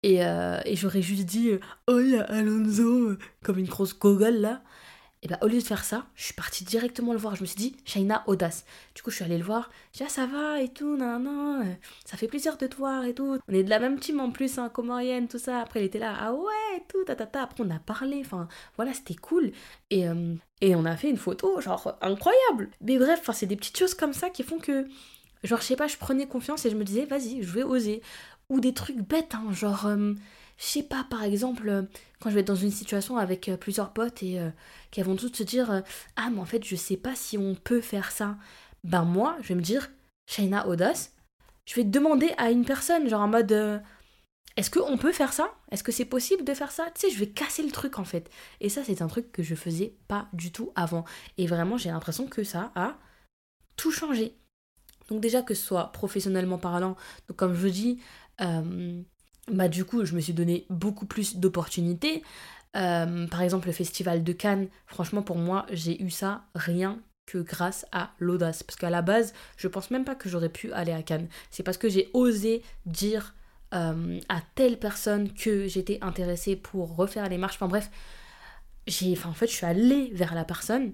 Et, 0.02 0.24
euh, 0.24 0.60
et 0.64 0.76
j'aurais 0.76 1.02
juste 1.02 1.24
dit, 1.24 1.50
euh, 1.50 1.60
oh, 1.88 1.98
y 1.98 2.16
a 2.16 2.22
Alonso, 2.24 2.82
euh, 2.82 3.18
comme 3.42 3.58
une 3.58 3.66
grosse 3.66 3.98
gogole 3.98 4.36
là. 4.36 4.62
Et 5.22 5.26
bah, 5.26 5.38
au 5.42 5.48
lieu 5.48 5.58
de 5.58 5.64
faire 5.64 5.82
ça, 5.84 6.06
je 6.14 6.22
suis 6.24 6.34
partie 6.34 6.62
directement 6.64 7.12
le 7.12 7.18
voir. 7.18 7.34
Je 7.34 7.40
me 7.40 7.46
suis 7.46 7.56
dit, 7.56 7.76
Shaina, 7.84 8.22
audace. 8.28 8.64
Du 8.94 9.02
coup, 9.02 9.10
je 9.10 9.16
suis 9.16 9.24
allée 9.24 9.38
le 9.38 9.42
voir. 9.42 9.68
J'ai 9.92 10.04
dit, 10.04 10.04
ah, 10.06 10.10
ça 10.10 10.26
va 10.26 10.62
et 10.62 10.68
tout, 10.68 10.96
nan, 10.96 11.24
nan, 11.24 11.66
euh, 11.66 11.72
ça 12.04 12.16
fait 12.16 12.28
plaisir 12.28 12.56
de 12.56 12.66
te 12.68 12.76
voir 12.76 13.04
et 13.04 13.14
tout. 13.14 13.38
On 13.48 13.52
est 13.52 13.64
de 13.64 13.70
la 13.70 13.80
même 13.80 13.98
team 13.98 14.20
en 14.20 14.30
plus, 14.30 14.58
hein, 14.58 14.68
comorienne, 14.68 15.26
tout 15.26 15.38
ça. 15.38 15.60
Après, 15.60 15.80
il 15.80 15.86
était 15.86 15.98
là, 15.98 16.16
ah 16.20 16.32
ouais, 16.32 16.76
et 16.76 16.82
tout, 16.86 17.02
ta, 17.04 17.16
ta, 17.16 17.26
ta. 17.26 17.42
Après, 17.42 17.64
on 17.64 17.70
a 17.70 17.80
parlé. 17.80 18.20
Enfin, 18.20 18.46
voilà, 18.76 18.94
c'était 18.94 19.16
cool. 19.16 19.50
Et, 19.90 20.08
euh, 20.08 20.34
et 20.60 20.76
on 20.76 20.84
a 20.84 20.96
fait 20.96 21.10
une 21.10 21.16
photo, 21.16 21.60
genre, 21.60 21.98
incroyable. 22.00 22.70
Mais 22.80 22.96
bref, 22.96 23.28
c'est 23.32 23.46
des 23.46 23.56
petites 23.56 23.78
choses 23.78 23.94
comme 23.94 24.12
ça 24.12 24.30
qui 24.30 24.44
font 24.44 24.58
que, 24.58 24.86
genre, 25.44 25.60
je 25.60 25.64
sais 25.64 25.76
pas, 25.76 25.86
je 25.86 25.96
prenais 25.96 26.26
confiance 26.26 26.64
et 26.66 26.70
je 26.70 26.76
me 26.76 26.84
disais, 26.84 27.04
vas-y, 27.04 27.42
je 27.42 27.52
vais 27.52 27.62
oser. 27.62 28.02
Ou 28.50 28.60
des 28.60 28.72
trucs 28.74 28.96
bêtes, 28.96 29.34
hein, 29.34 29.52
genre, 29.52 29.86
euh, 29.86 30.14
je 30.56 30.64
sais 30.64 30.82
pas, 30.82 31.04
par 31.08 31.22
exemple, 31.22 31.68
euh, 31.68 31.82
quand 32.20 32.30
je 32.30 32.34
vais 32.34 32.40
être 32.40 32.46
dans 32.46 32.54
une 32.54 32.70
situation 32.70 33.16
avec 33.18 33.48
euh, 33.48 33.56
plusieurs 33.56 33.92
potes 33.92 34.22
et 34.22 34.40
qu'elles 34.90 35.04
vont 35.04 35.16
toutes 35.16 35.36
se 35.36 35.42
dire 35.42 35.82
Ah, 36.16 36.30
mais 36.30 36.40
en 36.40 36.44
fait, 36.44 36.64
je 36.64 36.76
sais 36.76 36.96
pas 36.96 37.14
si 37.14 37.38
on 37.38 37.54
peut 37.54 37.80
faire 37.80 38.10
ça. 38.10 38.36
Ben, 38.84 39.04
moi, 39.04 39.36
je 39.42 39.48
vais 39.48 39.54
me 39.54 39.60
dire 39.62 39.90
Shaina 40.26 40.66
Audace, 40.66 41.14
je 41.66 41.74
vais 41.74 41.84
demander 41.84 42.32
à 42.38 42.50
une 42.50 42.64
personne, 42.64 43.08
genre 43.08 43.22
en 43.22 43.28
mode 43.28 43.82
Est-ce 44.56 44.70
qu'on 44.70 44.96
peut 44.98 45.12
faire 45.12 45.32
ça? 45.32 45.54
Est-ce 45.70 45.84
que 45.84 45.92
c'est 45.92 46.04
possible 46.06 46.44
de 46.44 46.54
faire 46.54 46.72
ça? 46.72 46.86
Tu 46.94 47.02
sais, 47.02 47.10
je 47.10 47.18
vais 47.18 47.28
casser 47.28 47.62
le 47.62 47.70
truc 47.70 47.98
en 47.98 48.04
fait. 48.04 48.30
Et 48.60 48.68
ça, 48.70 48.82
c'est 48.84 49.02
un 49.02 49.08
truc 49.08 49.30
que 49.30 49.42
je 49.42 49.54
faisais 49.54 49.94
pas 50.08 50.28
du 50.32 50.52
tout 50.52 50.72
avant. 50.74 51.04
Et 51.36 51.46
vraiment, 51.46 51.76
j'ai 51.76 51.90
l'impression 51.90 52.26
que 52.26 52.44
ça 52.44 52.72
a 52.74 52.96
tout 53.76 53.92
changé. 53.92 54.34
Donc, 55.08 55.20
déjà, 55.20 55.42
que 55.42 55.54
ce 55.54 55.64
soit 55.64 55.92
professionnellement 55.92 56.58
parlant, 56.58 56.96
comme 57.36 57.54
je 57.54 57.60
vous 57.60 57.70
dis, 57.70 57.98
euh, 58.40 59.02
bah 59.50 59.68
du 59.68 59.84
coup 59.84 60.04
je 60.04 60.14
me 60.14 60.20
suis 60.20 60.32
donné 60.32 60.66
beaucoup 60.70 61.06
plus 61.06 61.36
d'opportunités. 61.36 62.22
Euh, 62.76 63.26
par 63.28 63.42
exemple 63.42 63.66
le 63.66 63.72
festival 63.72 64.22
de 64.22 64.32
Cannes, 64.32 64.68
franchement 64.86 65.22
pour 65.22 65.36
moi 65.36 65.66
j'ai 65.70 66.02
eu 66.02 66.10
ça 66.10 66.44
rien 66.54 67.00
que 67.26 67.38
grâce 67.38 67.86
à 67.92 68.10
l'audace. 68.18 68.62
Parce 68.62 68.76
qu'à 68.76 68.90
la 68.90 69.02
base 69.02 69.32
je 69.56 69.68
pense 69.68 69.90
même 69.90 70.04
pas 70.04 70.14
que 70.14 70.28
j'aurais 70.28 70.48
pu 70.50 70.72
aller 70.72 70.92
à 70.92 71.02
Cannes. 71.02 71.28
C'est 71.50 71.62
parce 71.62 71.78
que 71.78 71.88
j'ai 71.88 72.10
osé 72.12 72.62
dire 72.86 73.34
euh, 73.74 74.20
à 74.28 74.40
telle 74.54 74.78
personne 74.78 75.32
que 75.32 75.66
j'étais 75.66 75.98
intéressée 76.02 76.56
pour 76.56 76.96
refaire 76.96 77.28
les 77.28 77.38
marches. 77.38 77.56
Enfin 77.56 77.68
bref, 77.68 77.90
j'ai, 78.86 79.18
en 79.24 79.32
fait 79.34 79.46
je 79.46 79.54
suis 79.54 79.66
allée 79.66 80.10
vers 80.12 80.34
la 80.34 80.44
personne 80.44 80.92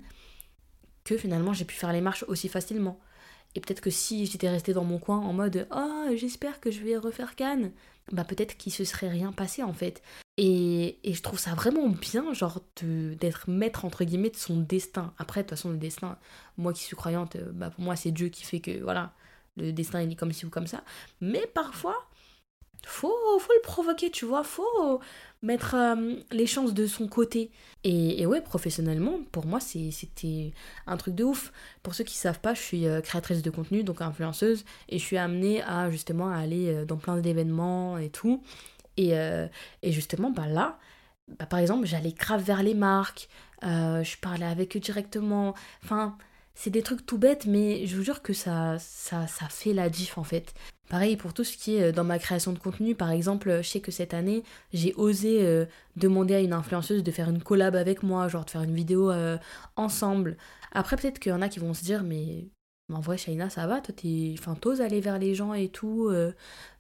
que 1.05 1.17
finalement 1.17 1.53
j'ai 1.53 1.65
pu 1.65 1.75
faire 1.75 1.93
les 1.93 2.01
marches 2.01 2.25
aussi 2.29 2.49
facilement. 2.49 2.99
Et 3.55 3.61
peut-être 3.61 3.81
que 3.81 3.91
si 3.91 4.27
j'étais 4.27 4.49
restée 4.49 4.73
dans 4.73 4.85
mon 4.85 4.99
coin 4.99 5.19
en 5.19 5.33
mode 5.33 5.69
Oh, 5.75 6.07
j'espère 6.17 6.61
que 6.61 6.71
je 6.71 6.81
vais 6.81 6.97
refaire 6.97 7.37
Cannes, 7.37 7.73
bah 8.13 8.25
peut-être 8.25 8.57
qu'il 8.57 8.73
se 8.73 8.85
serait 8.85 9.09
rien 9.09 9.33
passé 9.33 9.63
en 9.63 9.73
fait. 9.73 10.03
Et, 10.37 10.99
et 11.09 11.15
je 11.15 11.23
trouve 11.23 11.39
ça 11.39 11.55
vraiment 11.55 11.89
bien, 11.89 12.33
genre, 12.33 12.61
d'être 12.83 13.49
maître 13.49 13.85
entre 13.85 14.05
guillemets 14.05 14.31
de 14.31 14.37
son 14.37 14.59
destin. 14.59 15.13
Après, 15.19 15.43
de 15.43 15.49
toute 15.49 15.57
façon, 15.57 15.71
le 15.71 15.77
destin, 15.77 16.19
moi 16.59 16.73
qui 16.73 16.83
suis 16.83 16.97
croyante, 16.97 17.37
euh, 17.37 17.53
bah 17.53 17.71
pour 17.71 17.85
moi, 17.85 17.95
c'est 17.95 18.11
Dieu 18.11 18.29
qui 18.29 18.45
fait 18.45 18.59
que, 18.59 18.83
voilà, 18.83 19.13
le 19.57 19.73
destin 19.73 20.03
il 20.03 20.11
est 20.11 20.17
comme 20.17 20.33
ci 20.33 20.45
ou 20.45 20.51
comme 20.51 20.67
ça. 20.67 20.83
Mais 21.21 21.47
parfois, 21.55 22.09
faut, 22.87 23.39
faut 23.39 23.53
le 23.53 23.63
provoquer, 23.63 24.11
tu 24.11 24.25
vois, 24.25 24.45
faut 24.45 25.01
mettre 25.43 25.75
euh, 25.75 26.17
les 26.33 26.47
chances 26.47 26.75
de 26.75 26.87
son 26.87 27.07
côté. 27.07 27.51
Et, 27.85 28.23
et 28.23 28.27
ouais, 28.27 28.41
professionnellement, 28.41 29.21
pour 29.31 29.47
moi, 29.47 29.61
c'était 29.61 30.53
un 30.87 30.97
truc 30.97 31.15
de 31.15 31.25
ouf. 31.25 31.53
Pour 31.83 31.95
ceux 31.95 32.05
qui 32.05 32.17
savent 32.17 32.41
pas, 32.41 32.55
je 32.55 32.61
suis 32.61 32.87
euh, 32.87 33.01
créatrice 33.01 33.43
de 33.43 33.51
contenu, 33.51 33.85
donc 33.85 34.01
influenceuse, 34.01 34.65
et 34.89 34.99
je 34.99 35.05
suis 35.05 35.19
amenée 35.19 35.63
à 35.63 35.91
justement 35.91 36.31
aller 36.31 36.69
euh, 36.69 36.85
dans 36.85 36.97
plein 36.97 37.19
d'événements 37.19 37.99
et 37.99 38.09
tout. 38.09 38.43
Et, 38.97 39.11
et 39.83 39.91
justement, 39.91 40.31
bah 40.31 40.47
là, 40.47 40.79
bah, 41.27 41.47
par 41.47 41.59
exemple, 41.59 41.85
j'allais 41.85 42.13
grave 42.13 42.45
vers 42.45 42.63
les 42.63 42.75
marques, 42.75 43.29
je 43.61 44.17
parlais 44.21 44.47
avec 44.47 44.77
eux 44.77 44.81
directement. 44.81 45.53
Enfin, 45.83 46.17
c'est 46.55 46.71
des 46.71 46.83
trucs 46.83 47.05
tout 47.05 47.19
bêtes, 47.19 47.47
mais 47.47 47.87
je 47.87 47.97
vous 47.97 48.03
jure 48.03 48.23
que 48.23 48.33
ça, 48.33 48.79
ça, 48.79 49.27
ça 49.27 49.49
fait 49.49 49.73
la 49.73 49.89
diff 49.89 50.19
en 50.19 50.25
fait. 50.25 50.55
Pareil 50.89 51.17
pour 51.17 51.33
tout 51.33 51.45
ce 51.45 51.57
qui 51.57 51.77
est 51.77 51.83
euh, 51.83 51.93
dans 51.93 52.05
ma 52.05 52.19
création 52.19 52.53
de 52.53 52.59
contenu, 52.59 52.95
par 52.95 53.11
exemple, 53.11 53.63
je 53.63 53.69
sais 53.69 53.81
que 53.81 53.91
cette 53.91 54.15
année, 54.15 54.43
j'ai 54.73 54.95
osé 54.95 55.39
euh, 55.43 55.65
demander 55.97 56.35
à 56.35 56.41
une 56.41 56.53
influenceuse 56.53 57.03
de 57.03 57.11
faire 57.11 57.31
une 57.31 57.43
collab 57.43 57.75
avec 57.75 58.03
moi, 58.03 58.29
genre 58.29 58.45
de 58.45 58.51
faire 58.51 58.63
une 58.63 58.75
vidéo 58.75 59.11
euh, 59.11 59.39
ensemble. 59.77 60.37
Après, 60.73 60.97
peut-être 60.97 61.19
qu'il 61.19 61.31
y 61.31 61.35
en 61.35 61.43
a 61.43 61.49
qui 61.49 61.59
vont 61.59 61.73
se 61.73 61.85
dire, 61.85 62.03
mais, 62.03 62.49
en 62.93 63.01
vrai, 63.01 63.17
Shaina, 63.17 63.49
ça 63.49 63.67
va, 63.67 63.81
toi, 63.81 63.95
t'oses 64.61 64.81
aller 64.81 65.01
vers 65.01 65.19
les 65.19 65.35
gens 65.35 65.55
et 65.55 65.69
tout. 65.69 66.13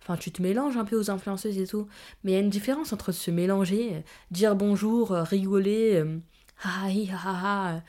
Enfin, 0.02 0.16
tu 0.16 0.32
te 0.32 0.42
mélanges 0.42 0.76
un 0.76 0.84
peu 0.84 0.98
aux 0.98 1.10
influenceuses 1.10 1.58
et 1.58 1.66
tout. 1.66 1.86
Mais 2.24 2.32
il 2.32 2.34
y 2.34 2.36
a 2.36 2.40
une 2.40 2.50
différence 2.50 2.92
entre 2.92 3.12
se 3.12 3.30
mélanger, 3.30 4.04
dire 4.30 4.56
bonjour, 4.56 5.10
rigoler, 5.10 6.04
ah, 6.64 6.90
hi, 6.90 7.08
ah, 7.12 7.80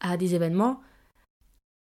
ah, 0.00 0.10
à 0.12 0.16
des 0.16 0.34
événements, 0.34 0.82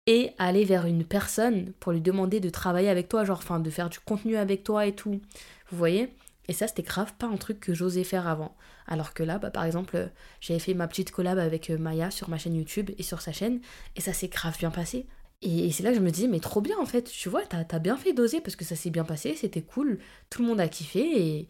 et 0.06 0.32
aller 0.38 0.66
vers 0.66 0.86
une 0.86 1.06
personne 1.06 1.74
pour 1.80 1.92
lui 1.92 2.02
demander 2.02 2.40
de 2.40 2.50
travailler 2.50 2.90
avec 2.90 3.08
toi, 3.08 3.24
genre, 3.24 3.38
enfin, 3.38 3.60
de 3.60 3.70
faire 3.70 3.90
du 3.90 4.00
contenu 4.00 4.36
avec 4.36 4.64
toi 4.64 4.86
et 4.86 4.94
tout. 4.94 5.22
Vous 5.70 5.78
voyez? 5.78 6.14
Et 6.50 6.54
ça, 6.54 6.68
c'était 6.68 6.84
grave 6.84 7.14
pas 7.18 7.28
un 7.28 7.38
truc 7.38 7.60
que 7.60 7.74
j'osais 7.74 8.04
faire 8.04 8.28
avant. 8.28 8.56
Alors 8.86 9.14
que 9.14 9.24
là, 9.24 9.40
bah, 9.40 9.50
par 9.50 9.64
exemple, 9.64 10.10
j'avais 10.42 10.60
fait 10.60 10.74
ma 10.74 10.88
petite 10.88 11.12
collab 11.12 11.40
avec 11.40 11.70
euh, 11.70 11.78
Maya 11.78 12.12
sur 12.12 12.30
ma 12.30 12.38
chaîne 12.38 12.56
YouTube 12.56 12.92
et 12.98 13.04
sur 13.04 13.22
sa 13.22 13.32
chaîne, 13.32 13.62
et 13.96 14.02
ça 14.02 14.14
s'est 14.14 14.28
grave 14.28 14.58
bien 14.60 14.72
passé. 14.72 15.08
Et, 15.42 15.72
c'est 15.72 15.84
là 15.84 15.92
que 15.92 15.98
je 15.98 16.02
me 16.02 16.12
dis, 16.12 16.28
mais 16.28 16.40
trop 16.40 16.62
bien 16.62 16.78
en 16.80 16.86
fait, 16.86 17.04
tu 17.04 17.30
vois, 17.30 17.44
t'as 17.46 17.66
as 17.70 17.80
bien 17.80 17.98
fait 17.98 18.14
d'oser 18.14 18.40
parce 18.40 18.56
que 18.56 18.64
ça 18.64 18.76
s'est 18.76 18.90
bien 18.90 19.04
passé, 19.04 19.36
c'était 19.36 19.62
cool, 19.62 20.00
tout 20.30 20.42
le 20.42 20.48
monde 20.48 20.60
a 20.62 20.70
kiffé, 20.70 21.00
et, 21.02 21.50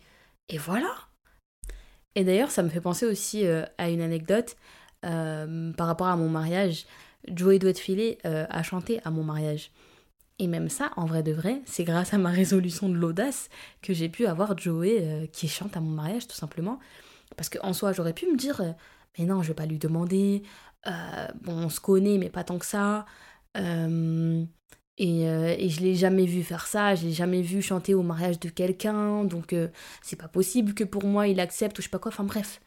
et 0.50 0.58
voilà. 0.58 0.92
Et 2.16 2.24
d'ailleurs, 2.24 2.52
ça 2.52 2.64
me 2.64 2.70
fait 2.70 2.82
penser 2.82 3.06
aussi 3.06 3.46
euh, 3.46 3.66
à 3.78 3.90
une 3.90 4.02
anecdote 4.02 4.56
euh, 5.06 5.72
par 5.74 5.88
rapport 5.88 6.08
à 6.08 6.16
mon 6.16 6.30
mariage. 6.30 6.86
Joey 7.28 7.60
Doit 7.60 7.74
Filet 7.74 8.18
euh, 8.26 8.46
a 8.50 8.64
chanté 8.64 9.00
à 9.06 9.12
mon 9.12 9.24
mariage. 9.24 9.72
Et 10.40 10.48
même 10.48 10.70
ça, 10.70 10.92
en 10.98 11.06
vrai 11.06 11.24
de 11.24 11.32
vrai, 11.32 11.62
c'est 11.66 11.84
grâce 11.84 12.14
à 12.14 12.18
ma 12.18 12.30
résolution 12.32 12.90
de 12.90 12.96
l'audace 12.96 13.50
que 13.82 13.94
j'ai 13.94 14.10
pu 14.10 14.26
avoir 14.26 14.58
Joey 14.58 14.98
euh, 15.02 15.28
qui 15.28 15.48
chante 15.48 15.78
à 15.78 15.80
mon 15.82 15.92
mariage, 15.92 16.28
tout 16.28 16.36
simplement. 16.36 16.80
Parce 17.38 17.50
qu'en 17.50 17.74
soi, 17.74 17.94
j'aurais 17.94 18.14
pu 18.14 18.26
me 18.32 18.38
dire, 18.38 18.62
euh, 18.62 18.72
mais 19.18 19.26
non, 19.26 19.42
je 19.44 19.50
vais 19.50 19.54
pas 19.54 19.66
lui 19.66 19.80
demander. 19.80 20.44
euh, 20.88 21.28
bon, 21.42 21.54
on 21.54 21.70
se 21.70 21.80
connaît, 21.80 22.18
mais 22.18 22.30
pas 22.30 22.44
tant 22.44 22.60
que 22.60 22.66
ça. 22.66 23.06
Et, 24.98 25.28
euh, 25.28 25.56
et 25.58 25.70
je 25.70 25.82
l'ai 25.82 25.96
jamais 25.96 26.26
vu 26.26 26.44
faire 26.44 26.68
ça, 26.68 26.94
je 26.96 27.06
l'ai 27.06 27.14
jamais 27.14 27.42
vu 27.42 27.62
chanter 27.62 27.94
au 27.96 28.04
mariage 28.04 28.40
de 28.40 28.50
quelqu'un, 28.50 29.24
donc 29.26 29.54
euh, 29.54 29.70
c'est 30.04 30.16
pas 30.16 30.28
possible 30.28 30.74
que 30.76 30.84
pour 30.84 31.04
moi 31.06 31.28
il 31.28 31.40
accepte 31.40 31.80
ou 31.80 31.82
je 31.82 31.88
sais 31.88 31.90
pas 31.92 32.00
quoi. 32.00 32.12
Enfin 32.12 32.24
bref, 32.26 32.62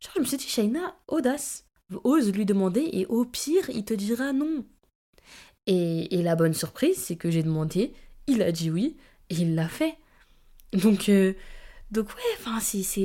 Genre, 0.00 0.12
je 0.16 0.20
me 0.20 0.24
suis 0.26 0.36
dit, 0.38 0.48
Shaina, 0.48 0.96
audace. 1.08 1.66
Ose 2.04 2.32
lui 2.32 2.46
demander 2.46 2.88
et 2.92 3.06
au 3.06 3.24
pire, 3.24 3.70
il 3.70 3.84
te 3.84 3.94
dira 3.94 4.32
non. 4.32 4.64
Et, 5.66 6.14
et 6.18 6.22
la 6.22 6.36
bonne 6.36 6.54
surprise, 6.54 6.96
c'est 6.96 7.16
que 7.16 7.30
j'ai 7.30 7.42
demandé, 7.42 7.92
il 8.26 8.42
a 8.42 8.52
dit 8.52 8.70
oui 8.70 8.96
et 9.28 9.34
il 9.36 9.54
l'a 9.54 9.68
fait. 9.68 9.96
Donc, 10.72 11.08
euh, 11.08 11.34
donc 11.92 12.08
ouais, 12.10 12.60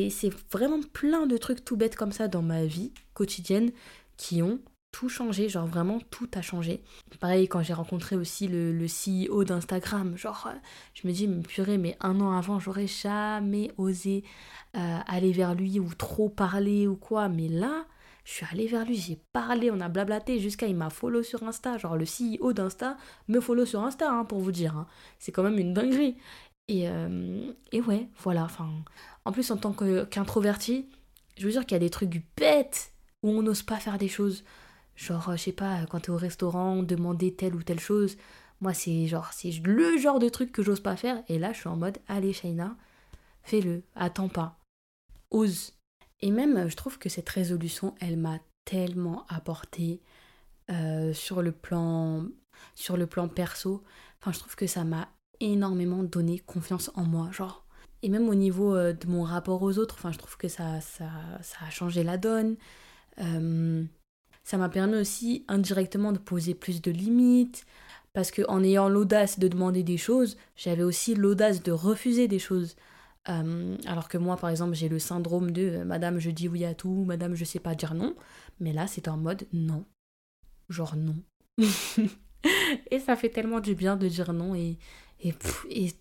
c'est- 0.09 0.31
vraiment 0.51 0.79
plein 0.93 1.27
de 1.27 1.37
trucs 1.37 1.65
tout 1.65 1.77
bêtes 1.77 1.95
comme 1.97 2.11
ça 2.13 2.27
dans 2.27 2.43
ma 2.43 2.65
vie 2.65 2.93
quotidienne 3.13 3.71
qui 4.17 4.43
ont 4.43 4.59
tout 4.91 5.09
changé, 5.09 5.49
genre 5.49 5.67
vraiment 5.67 5.99
tout 6.11 6.29
a 6.35 6.41
changé. 6.41 6.81
Pareil, 7.19 7.47
quand 7.47 7.63
j'ai 7.63 7.73
rencontré 7.73 8.15
aussi 8.15 8.47
le, 8.47 8.73
le 8.73 8.87
CEO 8.87 9.43
d'Instagram, 9.45 10.17
genre, 10.17 10.47
euh, 10.49 10.57
je 10.95 11.07
me 11.07 11.13
dis, 11.13 11.27
mais 11.27 11.41
purée, 11.43 11.77
mais 11.77 11.97
un 12.01 12.21
an 12.21 12.31
avant, 12.37 12.59
j'aurais 12.59 12.87
jamais 12.87 13.71
osé 13.77 14.23
euh, 14.77 14.99
aller 15.07 15.31
vers 15.33 15.55
lui 15.55 15.79
ou 15.79 15.93
trop 15.95 16.29
parler 16.29 16.87
ou 16.87 16.95
quoi, 16.95 17.29
mais 17.29 17.47
là, 17.49 17.85
je 18.25 18.31
suis 18.31 18.45
allée 18.51 18.67
vers 18.67 18.85
lui, 18.85 18.95
j'ai 18.95 19.21
parlé, 19.33 19.69
on 19.69 19.79
a 19.79 19.87
blablaté 19.87 20.39
jusqu'à 20.39 20.65
il 20.65 20.75
m'a 20.75 20.89
follow 20.89 21.21
sur 21.21 21.43
Insta, 21.43 21.77
genre 21.77 21.95
le 21.95 22.05
CEO 22.05 22.53
d'Insta 22.53 22.97
me 23.27 23.39
follow 23.39 23.65
sur 23.65 23.81
Insta, 23.81 24.11
hein, 24.11 24.25
pour 24.25 24.39
vous 24.39 24.51
dire, 24.51 24.75
hein. 24.75 24.87
c'est 25.19 25.31
quand 25.31 25.43
même 25.43 25.59
une 25.59 25.73
dinguerie. 25.73 26.17
Et, 26.67 26.89
euh, 26.89 27.51
et 27.71 27.81
ouais, 27.81 28.09
voilà, 28.23 28.43
enfin, 28.43 28.67
en 29.25 29.31
plus 29.31 29.51
en 29.51 29.57
tant 29.57 29.73
qu'introverti, 29.73 30.89
je 31.37 31.45
veux 31.45 31.51
dire 31.51 31.61
qu'il 31.67 31.73
y 31.73 31.75
a 31.75 31.79
des 31.79 31.91
trucs 31.91 32.23
bêtes 32.35 32.93
où 33.21 33.29
on 33.29 33.43
n'ose 33.43 33.61
pas 33.61 33.77
faire 33.77 33.99
des 33.99 34.07
choses. 34.07 34.43
Genre, 34.95 35.29
euh, 35.29 35.35
je 35.35 35.43
sais 35.43 35.51
pas, 35.51 35.85
quand 35.85 35.99
t'es 36.01 36.09
au 36.09 36.17
restaurant, 36.17 36.81
demander 36.81 37.35
telle 37.35 37.53
ou 37.53 37.61
telle 37.61 37.79
chose. 37.79 38.17
Moi, 38.59 38.73
c'est 38.73 39.05
genre, 39.05 39.31
c'est 39.33 39.51
le 39.63 39.97
genre 39.97 40.17
de 40.17 40.29
truc 40.29 40.51
que 40.51 40.63
j'ose 40.63 40.79
pas 40.79 40.95
faire. 40.95 41.21
Et 41.27 41.37
là, 41.37 41.53
je 41.53 41.59
suis 41.59 41.69
en 41.69 41.75
mode, 41.75 41.99
allez, 42.07 42.33
Shaina, 42.33 42.75
fais-le, 43.43 43.83
attends 43.95 44.29
pas, 44.29 44.57
ose. 45.29 45.74
Et 46.21 46.31
même, 46.31 46.57
euh, 46.57 46.69
je 46.69 46.75
trouve 46.75 46.97
que 46.97 47.09
cette 47.09 47.29
résolution, 47.29 47.95
elle 47.99 48.17
m'a 48.17 48.39
tellement 48.63 49.25
apporté 49.27 50.01
euh, 50.71 51.13
sur 51.13 51.41
le 51.41 51.51
plan, 51.51 52.25
sur 52.73 52.97
le 52.97 53.07
plan 53.07 53.27
perso. 53.27 53.83
Enfin, 54.19 54.31
je 54.31 54.39
trouve 54.39 54.55
que 54.55 54.67
ça 54.67 54.83
m'a 54.83 55.09
énormément 55.39 56.03
donné 56.03 56.39
confiance 56.39 56.91
en 56.95 57.03
moi, 57.03 57.29
genre. 57.31 57.65
Et 58.01 58.09
même 58.09 58.29
au 58.29 58.35
niveau 58.35 58.75
euh, 58.75 58.93
de 58.93 59.07
mon 59.07 59.23
rapport 59.23 59.61
aux 59.61 59.77
autres, 59.77 59.95
enfin, 59.97 60.11
je 60.11 60.17
trouve 60.17 60.37
que 60.37 60.47
ça, 60.47 60.81
ça, 60.81 61.09
ça 61.41 61.57
a 61.67 61.69
changé 61.69 62.03
la 62.03 62.17
donne. 62.17 62.57
Ça 63.17 64.57
m'a 64.57 64.69
permis 64.69 64.97
aussi 64.97 65.43
indirectement 65.47 66.11
de 66.11 66.19
poser 66.19 66.53
plus 66.53 66.81
de 66.81 66.91
limites. 66.91 67.65
Parce 68.13 68.31
que 68.31 68.43
en 68.47 68.63
ayant 68.63 68.87
l'audace 68.87 69.39
de 69.39 69.47
demander 69.49 69.83
des 69.83 69.97
choses, 69.97 70.37
j'avais 70.55 70.83
aussi 70.83 71.15
l'audace 71.15 71.61
de 71.61 71.73
refuser 71.73 72.29
des 72.29 72.39
choses. 72.39 72.77
Euh, 73.29 73.77
alors 73.87 74.07
que 74.07 74.17
moi, 74.17 74.37
par 74.37 74.49
exemple, 74.49 74.75
j'ai 74.75 74.89
le 74.89 74.99
syndrome 74.99 75.51
de 75.51 75.61
euh, 75.61 75.85
Madame, 75.85 76.19
je 76.19 76.29
dis 76.29 76.47
oui 76.47 76.63
à 76.65 76.75
tout, 76.75 77.03
Madame, 77.05 77.35
je 77.35 77.43
sais 77.43 77.59
pas 77.59 77.75
dire 77.75 77.93
non. 77.93 78.15
Mais 78.59 78.73
là, 78.73 78.87
c'est 78.87 79.07
en 79.07 79.17
mode 79.17 79.47
non. 79.53 79.85
Genre 80.69 80.95
non. 80.95 81.15
et 82.91 82.99
ça 82.99 83.15
fait 83.15 83.29
tellement 83.29 83.59
du 83.59 83.75
bien 83.75 83.95
de 83.95 84.07
dire 84.07 84.33
non 84.33 84.55
et, 84.55 84.77
et, 85.19 85.33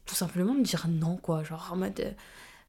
tout 0.04 0.14
simplement 0.14 0.54
de 0.54 0.62
dire 0.62 0.86
non, 0.88 1.16
quoi. 1.16 1.42
Genre 1.42 1.70
en 1.72 1.76
mode, 1.76 2.00
euh, 2.00 2.12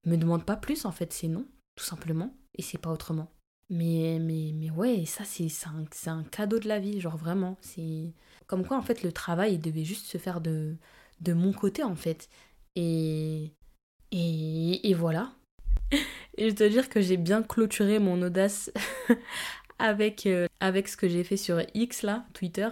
me 0.06 0.18
demande 0.18 0.46
pas 0.46 0.56
plus, 0.56 0.86
en 0.86 0.92
fait, 0.92 1.12
c'est 1.12 1.28
non, 1.28 1.46
tout 1.76 1.86
simplement. 1.86 2.34
Et 2.58 2.62
c'est 2.62 2.78
pas 2.78 2.92
autrement. 2.92 3.30
Mais, 3.70 4.20
mais, 4.22 4.52
mais 4.54 4.70
ouais, 4.70 5.06
ça, 5.06 5.24
c'est 5.26 5.50
un, 5.66 6.12
un 6.12 6.24
cadeau 6.24 6.60
de 6.60 6.68
la 6.68 6.80
vie, 6.80 7.02
genre 7.02 7.18
vraiment. 7.18 7.58
C'est 7.62 8.14
comme 8.48 8.66
quoi, 8.66 8.78
en 8.78 8.82
fait, 8.82 9.04
le 9.04 9.12
travail, 9.12 9.56
il 9.56 9.62
devait 9.62 9.84
juste 9.84 10.06
se 10.06 10.18
faire 10.18 10.40
de, 10.40 10.76
de 11.22 11.34
mon 11.34 11.52
côté, 11.52 11.84
en 11.84 11.96
fait. 11.96 12.30
Et, 12.76 13.52
et, 14.12 14.94
voilà. 14.94 15.32
Et 16.38 16.50
je 16.50 16.56
dois 16.56 16.70
dire 16.70 16.90
que 16.90 17.02
j'ai 17.02 17.18
bien 17.18 17.42
clôturé 17.42 18.00
mon 18.00 18.22
audace 18.22 18.72
avec, 19.80 20.26
euh, 20.26 20.48
avec 20.60 20.88
ce 20.88 20.98
que 20.98 21.08
j'ai 21.08 21.24
fait 21.24 21.38
sur 21.38 21.62
X, 21.74 22.04
là, 22.04 22.26
Twitter. 22.34 22.68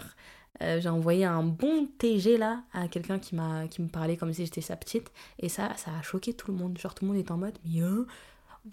Euh, 0.61 0.79
j'ai 0.79 0.89
envoyé 0.89 1.25
un 1.25 1.43
bon 1.43 1.87
TG 1.97 2.37
là 2.37 2.61
à 2.73 2.87
quelqu'un 2.87 3.17
qui 3.17 3.35
m'a 3.35 3.67
qui 3.67 3.81
me 3.81 3.87
parlait 3.87 4.17
comme 4.17 4.31
si 4.33 4.45
j'étais 4.45 4.61
sa 4.61 4.75
petite 4.75 5.11
et 5.39 5.49
ça 5.49 5.75
ça 5.77 5.89
a 5.99 6.03
choqué 6.03 6.35
tout 6.35 6.51
le 6.51 6.57
monde 6.57 6.77
genre 6.77 6.93
tout 6.93 7.05
le 7.05 7.11
monde 7.11 7.19
est 7.19 7.31
en 7.31 7.37
mode 7.37 7.57
mais 7.65 7.81
hein? 7.81 8.05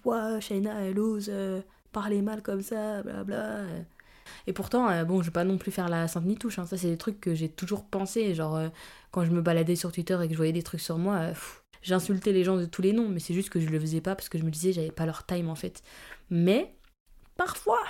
Ouais 0.05 0.43
Shaina 0.43 0.85
elle 0.85 0.99
ose 0.99 1.31
euh, 1.33 1.63
parler 1.91 2.21
mal 2.21 2.43
comme 2.43 2.61
ça 2.61 3.03
blabla 3.03 3.63
et 4.47 4.53
pourtant 4.53 5.05
bon 5.05 5.23
je 5.23 5.29
vais 5.29 5.33
pas 5.33 5.45
non 5.45 5.57
plus 5.57 5.73
faire 5.73 5.89
la 5.89 6.07
sainte 6.07 6.27
nitouche 6.27 6.59
hein. 6.59 6.67
ça 6.67 6.77
c'est 6.77 6.91
des 6.91 6.99
trucs 6.99 7.19
que 7.19 7.35
j'ai 7.35 7.49
toujours 7.49 7.87
pensé 7.87 8.35
genre 8.35 8.61
quand 9.11 9.25
je 9.25 9.31
me 9.31 9.41
baladais 9.41 9.75
sur 9.75 9.91
Twitter 9.91 10.19
et 10.23 10.27
que 10.27 10.35
je 10.35 10.37
voyais 10.37 10.53
des 10.53 10.63
trucs 10.63 10.83
sur 10.83 10.99
moi 10.99 11.29
pff, 11.29 11.60
j'insultais 11.83 12.33
les 12.33 12.45
gens 12.45 12.57
de 12.57 12.65
tous 12.65 12.83
les 12.83 12.93
noms 12.93 13.09
mais 13.09 13.21
c'est 13.21 13.35
juste 13.35 13.51
que 13.51 13.61
je 13.61 13.69
le 13.69 13.81
faisais 13.81 14.01
pas 14.01 14.15
parce 14.15 14.29
que 14.29 14.39
je 14.39 14.45
me 14.45 14.51
disais 14.51 14.73
j'avais 14.73 14.91
pas 14.91 15.07
leur 15.07 15.27
time 15.27 15.49
en 15.49 15.55
fait. 15.55 15.83
Mais 16.31 16.75
parfois 17.37 17.81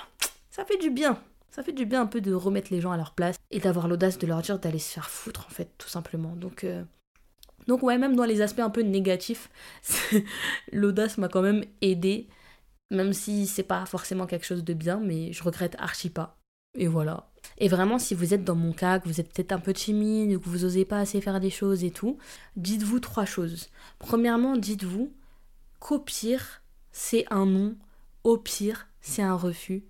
ça 0.50 0.64
fait 0.64 0.78
du 0.78 0.90
bien. 0.90 1.23
Ça 1.50 1.62
fait 1.62 1.73
du 1.73 1.85
bien 1.85 2.02
un 2.02 2.06
peu 2.06 2.20
de 2.20 2.32
remettre 2.32 2.73
les 2.73 2.80
gens 2.80 2.92
à 2.92 2.97
leur 2.97 3.12
place 3.12 3.37
et 3.50 3.59
d'avoir 3.59 3.88
l'audace 3.88 4.18
de 4.18 4.26
leur 4.26 4.42
dire 4.42 4.59
d'aller 4.59 4.78
se 4.78 4.92
faire 4.92 5.11
foutre 5.11 5.47
en 5.47 5.50
fait 5.50 5.70
tout 5.78 5.88
simplement. 5.88 6.37
Donc 6.37 6.64
euh, 6.64 6.85
donc 7.66 7.82
ouais 7.82 7.99
même 7.99 8.16
dans 8.16 8.25
les 8.25 8.40
aspects 8.40 8.61
un 8.61 8.70
peu 8.70 8.82
négatifs 8.82 9.50
l'audace 10.73 11.18
m'a 11.18 11.28
quand 11.28 11.42
même 11.42 11.64
aidé 11.80 12.28
même 12.90 13.12
si 13.12 13.47
c'est 13.47 13.62
pas 13.62 13.87
forcément 13.87 14.26
quelque 14.26 14.47
chose 14.47 14.64
de 14.64 14.75
bien 14.75 15.00
mais 15.00 15.32
je 15.32 15.42
regrette 15.42 15.76
archi 15.78 16.11
pas. 16.11 16.38
Et 16.78 16.87
voilà 16.87 17.30
et 17.61 17.69
vraiment 17.69 17.99
si 17.99 18.14
vous 18.14 18.35
êtes 18.35 18.45
dans 18.45 18.57
mon 18.57 18.73
cas 18.73 18.99
que 18.99 19.09
vous 19.09 19.21
êtes 19.21 19.33
peut-être 19.33 19.52
un 19.52 19.61
peu 19.61 19.73
timide 19.73 20.40
que 20.40 20.49
vous 20.49 20.64
osez 20.64 20.85
pas 20.85 20.99
assez 20.99 21.21
faire 21.21 21.40
des 21.40 21.50
choses 21.50 21.85
et 21.85 21.90
tout 21.90 22.19
dites-vous 22.57 23.00
trois 23.00 23.25
choses 23.25 23.69
premièrement 23.99 24.57
dites-vous 24.57 25.12
qu'au 25.79 26.00
pire 26.00 26.62
c'est 26.90 27.25
un 27.31 27.47
non 27.47 27.76
au 28.25 28.37
pire 28.37 28.88
c'est 29.00 29.23
un 29.23 29.37
refus 29.37 29.85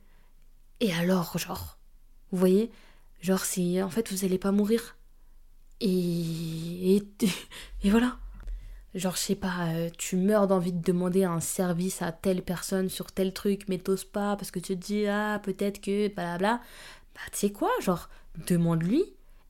et 0.80 0.92
alors, 0.94 1.36
genre, 1.38 1.78
vous 2.32 2.38
voyez, 2.38 2.70
genre, 3.20 3.44
c'est 3.44 3.82
en 3.82 3.90
fait, 3.90 4.10
vous 4.10 4.24
allez 4.24 4.38
pas 4.38 4.50
mourir. 4.52 4.96
Et, 5.80 6.96
et, 6.96 7.08
et 7.84 7.90
voilà. 7.90 8.18
Genre, 8.94 9.14
je 9.14 9.20
sais 9.20 9.34
pas, 9.36 9.68
euh, 9.68 9.90
tu 9.98 10.16
meurs 10.16 10.48
d'envie 10.48 10.72
de 10.72 10.82
demander 10.82 11.24
un 11.24 11.40
service 11.40 12.02
à 12.02 12.12
telle 12.12 12.42
personne 12.42 12.88
sur 12.88 13.12
tel 13.12 13.32
truc, 13.32 13.66
mais 13.68 13.78
t'oses 13.78 14.04
pas 14.04 14.36
parce 14.36 14.50
que 14.50 14.58
tu 14.58 14.74
te 14.76 14.84
dis, 14.84 15.06
ah, 15.06 15.40
peut-être 15.42 15.80
que, 15.80 16.08
blablabla. 16.08 16.60
Bah, 17.20 17.30
tu 17.32 17.38
sais 17.38 17.52
quoi, 17.52 17.70
genre, 17.80 18.08
demande-lui, 18.46 19.04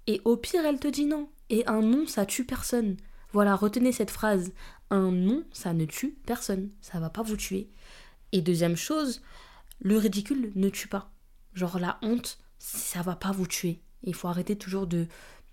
et 0.07 0.21
au 0.25 0.37
pire, 0.37 0.65
elle 0.67 0.81
te 0.81 0.89
dit 0.89 1.07
non. 1.07 1.29
Et 1.50 1.65
un 1.67 1.83
non, 1.83 2.07
ça 2.07 2.27
tue 2.27 2.45
personne. 2.45 2.97
Voilà, 3.33 3.55
retenez 3.55 3.93
cette 3.93 4.11
phrase. 4.11 4.53
Un 4.91 5.12
non, 5.12 5.45
ça 5.53 5.73
ne 5.73 5.85
tue 5.85 6.17
personne. 6.27 6.71
Ça 6.81 6.99
va 6.99 7.11
pas 7.11 7.23
vous 7.23 7.37
tuer. 7.37 7.71
Et 8.33 8.43
deuxième 8.43 8.77
chose, 8.77 9.23
le 9.81 9.97
ridicule 9.99 10.50
ne 10.57 10.69
tue 10.69 10.89
pas. 10.89 11.12
Genre 11.55 11.79
la 11.79 11.99
honte, 12.03 12.39
ça 12.59 13.03
va 13.03 13.15
pas 13.15 13.31
vous 13.31 13.47
tuer. 13.47 13.81
Il 14.03 14.15
faut 14.15 14.29
arrêter 14.29 14.57
toujours 14.57 14.87
de 14.87 15.07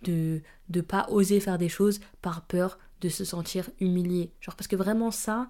de 0.04 0.42
de 0.70 0.82
pas 0.82 1.08
oser 1.10 1.40
faire 1.40 1.58
des 1.58 1.70
choses 1.70 2.00
par 2.22 2.46
peur 2.46 2.80
de 3.02 3.10
se 3.10 3.26
sentir 3.26 3.70
humilié. 3.80 4.32
Genre 4.42 4.56
parce 4.56 4.68
que 4.68 4.76
vraiment 4.76 5.12
ça, 5.12 5.50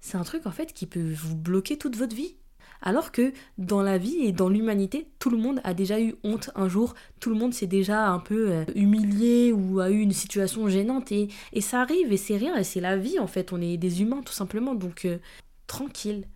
c'est 0.00 0.16
un 0.16 0.24
truc 0.24 0.46
en 0.46 0.50
fait 0.50 0.72
qui 0.72 0.86
peut 0.86 1.12
vous 1.12 1.36
bloquer 1.36 1.78
toute 1.78 1.96
votre 1.96 2.16
vie. 2.16 2.36
Alors 2.82 3.12
que 3.12 3.32
dans 3.58 3.82
la 3.82 3.98
vie 3.98 4.16
et 4.20 4.32
dans 4.32 4.48
l'humanité, 4.48 5.08
tout 5.18 5.30
le 5.30 5.36
monde 5.36 5.60
a 5.64 5.74
déjà 5.74 6.00
eu 6.00 6.14
honte 6.24 6.50
un 6.54 6.68
jour, 6.68 6.94
tout 7.20 7.30
le 7.30 7.36
monde 7.36 7.52
s'est 7.52 7.66
déjà 7.66 8.08
un 8.08 8.18
peu 8.18 8.50
euh, 8.50 8.64
humilié 8.74 9.52
ou 9.52 9.80
a 9.80 9.90
eu 9.90 10.00
une 10.00 10.12
situation 10.12 10.68
gênante 10.68 11.12
et, 11.12 11.28
ça 11.60 11.82
arrive 11.82 12.12
et 12.12 12.16
c'est 12.16 12.36
rien 12.36 12.56
et 12.56 12.64
c'est 12.64 12.80
la 12.80 12.96
vie 12.96 13.18
en 13.18 13.26
fait, 13.26 13.52
on 13.52 13.60
est 13.60 13.76
des 13.76 14.00
humains 14.00 14.22
tout 14.24 14.32
simplement 14.32 14.74
donc 14.74 15.04
euh, 15.04 15.18
tranquille. 15.66 16.26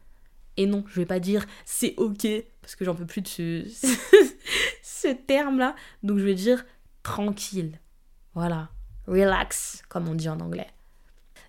Et 0.57 0.67
non, 0.67 0.85
je 0.87 1.01
vais 1.01 1.07
pas 1.07 1.19
dire 1.19 1.47
c'est 1.65 1.95
ok, 1.97 2.27
parce 2.61 2.77
que 2.77 2.85
j'en 2.85 2.95
peux 2.95 3.07
plus 3.07 3.23
de 3.23 3.29
ce, 3.29 3.65
ce 4.83 5.09
terme-là. 5.09 5.75
Donc 6.03 6.19
je 6.19 6.25
vais 6.25 6.35
dire 6.35 6.65
tranquille. 7.03 7.81
Voilà. 8.35 8.69
Relax, 9.07 9.83
comme 9.89 10.09
on 10.09 10.15
dit 10.15 10.29
en 10.29 10.41
anglais. 10.41 10.69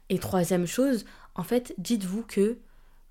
Et 0.10 0.20
troisième 0.20 0.68
chose, 0.68 1.06
en 1.36 1.44
fait, 1.44 1.74
dites-vous 1.78 2.24
que 2.24 2.60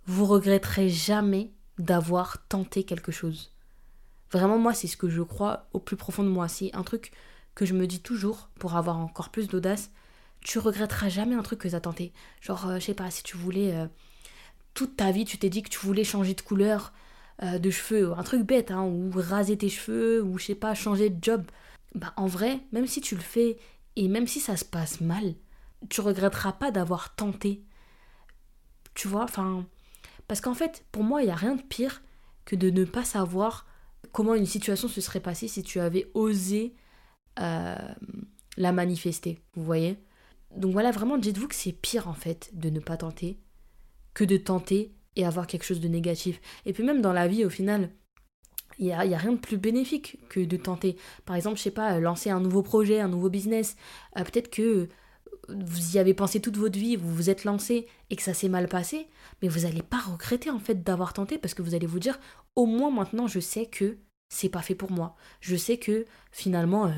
vous 0.06 0.26
regretterez 0.26 0.88
jamais 0.88 1.50
d'avoir 1.78 2.46
tenté 2.48 2.84
quelque 2.84 3.12
chose. 3.12 3.52
Vraiment, 4.32 4.58
moi, 4.58 4.74
c'est 4.74 4.86
ce 4.86 4.96
que 4.96 5.08
je 5.08 5.22
crois 5.22 5.68
au 5.72 5.78
plus 5.78 5.96
profond 5.96 6.22
de 6.24 6.28
moi. 6.28 6.48
C'est 6.48 6.74
un 6.74 6.82
truc 6.82 7.12
que 7.54 7.66
je 7.66 7.74
me 7.74 7.86
dis 7.86 8.00
toujours 8.00 8.48
pour 8.58 8.76
avoir 8.76 8.98
encore 8.98 9.30
plus 9.30 9.48
d'audace. 9.48 9.90
Tu 10.40 10.58
regretteras 10.58 11.08
jamais 11.08 11.34
un 11.34 11.42
truc 11.42 11.60
que 11.60 11.68
tu 11.68 11.74
as 11.74 11.80
tenté. 11.80 12.12
Genre, 12.40 12.66
euh, 12.66 12.78
je 12.78 12.86
sais 12.86 12.94
pas, 12.94 13.10
si 13.10 13.22
tu 13.22 13.36
voulais. 13.36 13.74
euh, 13.74 13.86
toute 14.74 14.96
ta 14.96 15.12
vie, 15.12 15.24
tu 15.24 15.38
t'es 15.38 15.50
dit 15.50 15.62
que 15.62 15.68
tu 15.68 15.78
voulais 15.78 16.04
changer 16.04 16.34
de 16.34 16.40
couleur 16.40 16.92
euh, 17.42 17.58
de 17.58 17.70
cheveux, 17.70 18.12
un 18.12 18.22
truc 18.22 18.42
bête, 18.42 18.70
hein, 18.70 18.82
ou 18.82 19.10
raser 19.14 19.56
tes 19.56 19.68
cheveux, 19.68 20.22
ou 20.22 20.38
je 20.38 20.46
sais 20.46 20.54
pas, 20.54 20.74
changer 20.74 21.10
de 21.10 21.22
job. 21.22 21.44
Bah 21.94 22.12
en 22.16 22.26
vrai, 22.26 22.60
même 22.72 22.86
si 22.86 23.00
tu 23.00 23.14
le 23.14 23.20
fais, 23.22 23.56
et 23.96 24.08
même 24.08 24.26
si 24.26 24.40
ça 24.40 24.56
se 24.56 24.64
passe 24.64 25.00
mal, 25.00 25.34
tu 25.88 26.00
regretteras 26.00 26.52
pas 26.52 26.70
d'avoir 26.72 27.14
tenté. 27.14 27.62
Tu 28.94 29.08
vois, 29.08 29.24
enfin... 29.24 29.64
Parce 30.28 30.40
qu'en 30.40 30.54
fait, 30.54 30.84
pour 30.92 31.02
moi, 31.02 31.22
il 31.22 31.26
n'y 31.26 31.32
a 31.32 31.36
rien 31.36 31.56
de 31.56 31.62
pire 31.62 32.02
que 32.44 32.56
de 32.56 32.70
ne 32.70 32.84
pas 32.84 33.04
savoir 33.04 33.66
comment 34.12 34.34
une 34.34 34.46
situation 34.46 34.88
se 34.88 35.00
serait 35.00 35.20
passée 35.20 35.48
si 35.48 35.62
tu 35.62 35.80
avais 35.80 36.10
osé 36.14 36.74
euh, 37.40 37.76
la 38.56 38.72
manifester, 38.72 39.42
vous 39.54 39.64
voyez? 39.64 39.98
Donc 40.56 40.72
voilà, 40.72 40.92
vraiment, 40.92 41.18
dites-vous 41.18 41.48
que 41.48 41.54
c'est 41.54 41.72
pire 41.72 42.06
en 42.06 42.14
fait 42.14 42.50
de 42.52 42.70
ne 42.70 42.78
pas 42.78 42.96
tenter 42.96 43.40
que 44.14 44.24
de 44.24 44.36
tenter 44.36 44.94
et 45.16 45.26
avoir 45.26 45.46
quelque 45.46 45.64
chose 45.64 45.80
de 45.80 45.88
négatif. 45.88 46.40
Et 46.64 46.72
puis 46.72 46.84
même 46.84 47.02
dans 47.02 47.12
la 47.12 47.28
vie, 47.28 47.44
au 47.44 47.50
final, 47.50 47.90
il 48.78 48.86
n'y 48.86 48.92
a, 48.92 48.98
rien 49.00 49.32
de 49.32 49.38
plus 49.38 49.58
bénéfique 49.58 50.18
que 50.28 50.40
de 50.40 50.56
tenter. 50.56 50.96
Par 51.26 51.36
exemple, 51.36 51.58
je 51.58 51.62
sais 51.62 51.70
pas, 51.70 52.00
lancer 52.00 52.30
un 52.30 52.40
nouveau 52.40 52.62
projet, 52.62 53.00
un 53.00 53.08
nouveau 53.08 53.28
business. 53.28 53.76
Euh, 54.16 54.24
Peut-être 54.24 54.50
que 54.50 54.88
vous 55.48 55.96
y 55.96 55.98
avez 55.98 56.14
pensé 56.14 56.40
toute 56.40 56.56
votre 56.56 56.78
vie, 56.78 56.96
vous 56.96 57.12
vous 57.12 57.30
êtes 57.30 57.44
lancé 57.44 57.86
et 58.10 58.16
que 58.16 58.22
ça 58.22 58.34
s'est 58.34 58.48
mal 58.48 58.68
passé, 58.68 59.08
mais 59.42 59.48
vous 59.48 59.60
n'allez 59.60 59.82
pas 59.82 59.98
regretter 59.98 60.50
en 60.50 60.58
fait 60.58 60.82
d'avoir 60.82 61.12
tenté 61.12 61.38
parce 61.38 61.54
que 61.54 61.62
vous 61.62 61.74
allez 61.74 61.86
vous 61.86 61.98
dire 61.98 62.18
au 62.56 62.66
moins 62.66 62.90
maintenant 62.90 63.26
je 63.26 63.40
sais 63.40 63.66
que 63.66 63.98
c'est 64.28 64.48
pas 64.48 64.62
fait 64.62 64.74
pour 64.74 64.90
moi. 64.90 65.16
Je 65.40 65.56
sais 65.56 65.78
que 65.78 66.04
finalement 66.32 66.86
euh, 66.86 66.92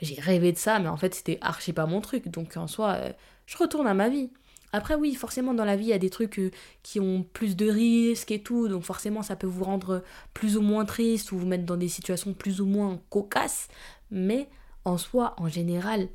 j'ai 0.00 0.20
rêvé 0.20 0.52
de 0.52 0.58
ça, 0.58 0.78
mais 0.78 0.88
en 0.88 0.96
fait 0.96 1.14
c'était 1.14 1.38
archi 1.40 1.72
pas 1.72 1.86
mon 1.86 2.00
truc. 2.00 2.28
Donc 2.28 2.56
en 2.56 2.66
soi, 2.66 2.92
euh, 2.94 3.12
je 3.46 3.56
retourne 3.58 3.86
à 3.86 3.94
ma 3.94 4.08
vie. 4.08 4.30
Après 4.72 4.94
oui, 4.94 5.14
forcément 5.14 5.54
dans 5.54 5.64
la 5.64 5.76
vie 5.76 5.86
il 5.86 5.90
y 5.90 5.94
a 5.94 5.98
des 5.98 6.10
trucs 6.10 6.38
euh, 6.38 6.50
qui 6.82 7.00
ont 7.00 7.22
plus 7.22 7.56
de 7.56 7.70
risques 7.70 8.30
et 8.30 8.42
tout, 8.42 8.68
donc 8.68 8.84
forcément 8.84 9.22
ça 9.22 9.36
peut 9.36 9.46
vous 9.46 9.64
rendre 9.64 10.02
plus 10.34 10.56
ou 10.56 10.62
moins 10.62 10.84
triste 10.84 11.32
ou 11.32 11.38
vous 11.38 11.46
mettre 11.46 11.64
dans 11.64 11.76
des 11.76 11.88
situations 11.88 12.34
plus 12.34 12.60
ou 12.60 12.66
moins 12.66 13.00
cocasses, 13.10 13.68
mais 14.10 14.48
en 14.84 14.98
soi, 14.98 15.34
en 15.38 15.48
général, 15.48 16.08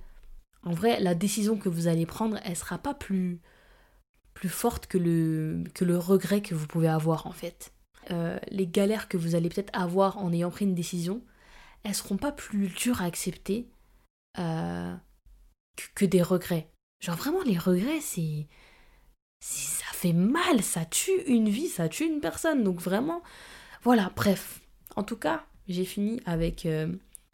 en 0.65 0.73
vrai, 0.73 0.99
la 0.99 1.15
décision 1.15 1.57
que 1.57 1.69
vous 1.69 1.87
allez 1.87 2.05
prendre, 2.05 2.39
elle 2.43 2.55
sera 2.55 2.77
pas 2.77 2.93
plus, 2.93 3.39
plus 4.33 4.49
forte 4.49 4.87
que 4.87 4.97
le, 4.97 5.63
que 5.73 5.85
le 5.85 5.97
regret 5.97 6.41
que 6.41 6.55
vous 6.55 6.67
pouvez 6.67 6.87
avoir 6.87 7.27
en 7.27 7.31
fait. 7.31 7.73
Euh, 8.11 8.37
les 8.49 8.67
galères 8.67 9.07
que 9.07 9.17
vous 9.17 9.35
allez 9.35 9.49
peut-être 9.49 9.77
avoir 9.77 10.17
en 10.17 10.31
ayant 10.33 10.51
pris 10.51 10.65
une 10.65 10.75
décision, 10.75 11.21
elles 11.83 11.95
seront 11.95 12.17
pas 12.17 12.31
plus 12.31 12.67
dures 12.67 13.01
à 13.01 13.05
accepter 13.05 13.67
euh, 14.39 14.95
que, 15.75 15.83
que 15.95 16.05
des 16.05 16.21
regrets. 16.21 16.69
Genre 17.01 17.15
vraiment, 17.15 17.43
les 17.43 17.57
regrets, 17.57 18.01
c'est. 18.01 18.47
Ça 19.41 19.85
fait 19.91 20.13
mal, 20.13 20.63
ça 20.63 20.85
tue 20.85 21.21
une 21.27 21.49
vie, 21.49 21.67
ça 21.67 21.89
tue 21.89 22.05
une 22.05 22.21
personne. 22.21 22.63
Donc 22.63 22.79
vraiment, 22.79 23.21
voilà, 23.81 24.09
bref. 24.15 24.61
En 24.95 25.03
tout 25.03 25.17
cas, 25.17 25.45
j'ai 25.67 25.83
fini 25.83 26.21
avec 26.25 26.65
euh, 26.65 26.87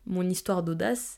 mon 0.07 0.27
histoire 0.27 0.63
d'audace. 0.63 1.17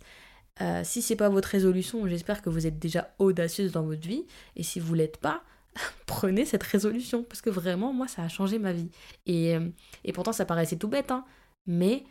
Euh, 0.59 0.81
si 0.83 1.01
c'est 1.01 1.15
pas 1.15 1.29
votre 1.29 1.47
résolution, 1.47 2.07
j'espère 2.07 2.41
que 2.41 2.49
vous 2.49 2.67
êtes 2.67 2.77
déjà 2.77 3.13
audacieuse 3.19 3.71
dans 3.71 3.83
votre 3.83 4.07
vie. 4.07 4.25
Et 4.55 4.63
si 4.63 4.79
vous 4.79 4.93
l'êtes 4.93 5.17
pas, 5.17 5.43
prenez 6.05 6.45
cette 6.45 6.63
résolution. 6.63 7.23
Parce 7.23 7.41
que 7.41 7.49
vraiment, 7.49 7.93
moi, 7.93 8.07
ça 8.07 8.23
a 8.23 8.27
changé 8.27 8.59
ma 8.59 8.73
vie. 8.73 8.89
Et, 9.25 9.55
euh, 9.55 9.69
et 10.03 10.13
pourtant, 10.13 10.33
ça 10.33 10.45
paraissait 10.45 10.77
tout 10.77 10.89
bête, 10.89 11.11
hein. 11.11 11.25
Mais 11.67 12.03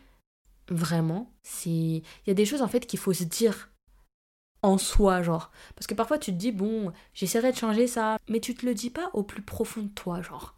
vraiment. 0.69 1.31
Il 1.65 2.01
y 2.27 2.31
a 2.31 2.33
des 2.33 2.45
choses 2.45 2.61
en 2.61 2.67
fait 2.67 2.85
qu'il 2.85 2.99
faut 2.99 3.13
se 3.13 3.25
dire 3.25 3.69
en 4.63 4.77
soi, 4.77 5.21
genre. 5.21 5.51
Parce 5.75 5.87
que 5.87 5.93
parfois, 5.93 6.17
tu 6.17 6.31
te 6.31 6.37
dis, 6.37 6.51
bon, 6.51 6.91
j'essaierai 7.13 7.51
de 7.51 7.57
changer 7.57 7.87
ça. 7.87 8.17
Mais 8.29 8.39
tu 8.39 8.55
te 8.55 8.65
le 8.65 8.73
dis 8.73 8.89
pas 8.89 9.09
au 9.13 9.23
plus 9.23 9.41
profond 9.41 9.81
de 9.83 9.89
toi, 9.89 10.21
genre. 10.21 10.55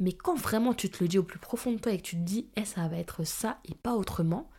Mais 0.00 0.12
quand 0.12 0.34
vraiment 0.34 0.74
tu 0.74 0.90
te 0.90 1.02
le 1.02 1.08
dis 1.08 1.18
au 1.18 1.22
plus 1.22 1.38
profond 1.38 1.72
de 1.72 1.78
toi 1.78 1.92
et 1.92 1.98
que 1.98 2.02
tu 2.02 2.16
te 2.16 2.22
dis, 2.22 2.48
eh, 2.56 2.64
ça 2.64 2.88
va 2.88 2.96
être 2.96 3.24
ça 3.24 3.60
et 3.64 3.74
pas 3.74 3.94
autrement, 3.94 4.50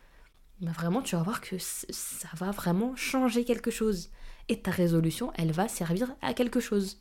bah 0.60 0.72
vraiment, 0.72 1.02
tu 1.02 1.16
vas 1.16 1.22
voir 1.22 1.40
que 1.40 1.56
ça 1.58 2.28
va 2.34 2.50
vraiment 2.50 2.96
changer 2.96 3.44
quelque 3.44 3.70
chose. 3.70 4.10
Et 4.48 4.60
ta 4.60 4.70
résolution, 4.70 5.32
elle 5.34 5.52
va 5.52 5.68
servir 5.68 6.14
à 6.22 6.32
quelque 6.32 6.60
chose. 6.60 6.98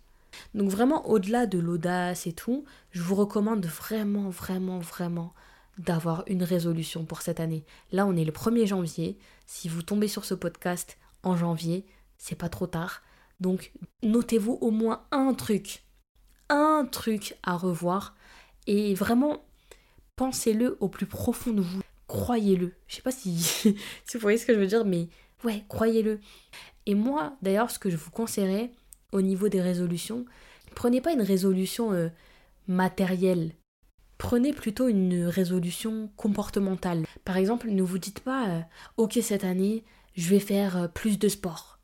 Donc 0.53 0.69
vraiment, 0.69 1.07
au-delà 1.07 1.45
de 1.45 1.59
l'audace 1.59 2.27
et 2.27 2.33
tout, 2.33 2.65
je 2.91 3.01
vous 3.01 3.15
recommande 3.15 3.65
vraiment, 3.65 4.29
vraiment, 4.29 4.79
vraiment 4.79 5.33
d'avoir 5.77 6.23
une 6.27 6.43
résolution 6.43 7.05
pour 7.05 7.21
cette 7.21 7.39
année. 7.39 7.65
Là, 7.91 8.05
on 8.05 8.15
est 8.15 8.25
le 8.25 8.31
1er 8.31 8.65
janvier. 8.65 9.17
Si 9.45 9.69
vous 9.69 9.81
tombez 9.81 10.07
sur 10.07 10.25
ce 10.25 10.33
podcast 10.33 10.97
en 11.23 11.37
janvier, 11.37 11.85
c'est 12.17 12.37
pas 12.37 12.49
trop 12.49 12.67
tard. 12.67 13.03
Donc, 13.39 13.71
notez-vous 14.03 14.57
au 14.61 14.71
moins 14.71 15.05
un 15.11 15.33
truc. 15.33 15.83
Un 16.49 16.87
truc 16.89 17.35
à 17.43 17.55
revoir. 17.55 18.15
Et 18.67 18.95
vraiment, 18.95 19.45
pensez-le 20.15 20.77
au 20.79 20.89
plus 20.89 21.05
profond 21.05 21.51
de 21.51 21.61
vous 21.61 21.81
croyez-le. 22.15 22.73
Je 22.87 22.95
sais 22.95 23.01
pas 23.01 23.11
si, 23.11 23.35
vous 24.13 24.19
voyez 24.19 24.37
ce 24.37 24.45
que 24.45 24.53
je 24.53 24.59
veux 24.59 24.67
dire, 24.67 24.85
mais 24.85 25.09
ouais, 25.43 25.65
croyez-le. 25.67 26.19
Et 26.85 26.95
moi, 26.95 27.35
d'ailleurs, 27.41 27.69
ce 27.69 27.79
que 27.79 27.89
je 27.89 27.97
vous 27.97 28.11
conseillerais 28.11 28.71
au 29.11 29.21
niveau 29.21 29.49
des 29.49 29.61
résolutions, 29.61 30.25
prenez 30.75 31.01
pas 31.01 31.11
une 31.11 31.21
résolution 31.21 31.91
euh, 31.91 32.07
matérielle. 32.67 33.51
Prenez 34.17 34.53
plutôt 34.53 34.87
une 34.87 35.25
résolution 35.25 36.09
comportementale. 36.15 37.05
Par 37.25 37.35
exemple, 37.35 37.69
ne 37.69 37.83
vous 37.83 37.97
dites 37.97 38.21
pas 38.21 38.49
euh, 38.49 38.61
OK 38.95 39.19
cette 39.21 39.43
année, 39.43 39.83
je 40.15 40.29
vais 40.29 40.39
faire 40.39 40.77
euh, 40.77 40.87
plus 40.87 41.19
de 41.19 41.27
sport. 41.27 41.79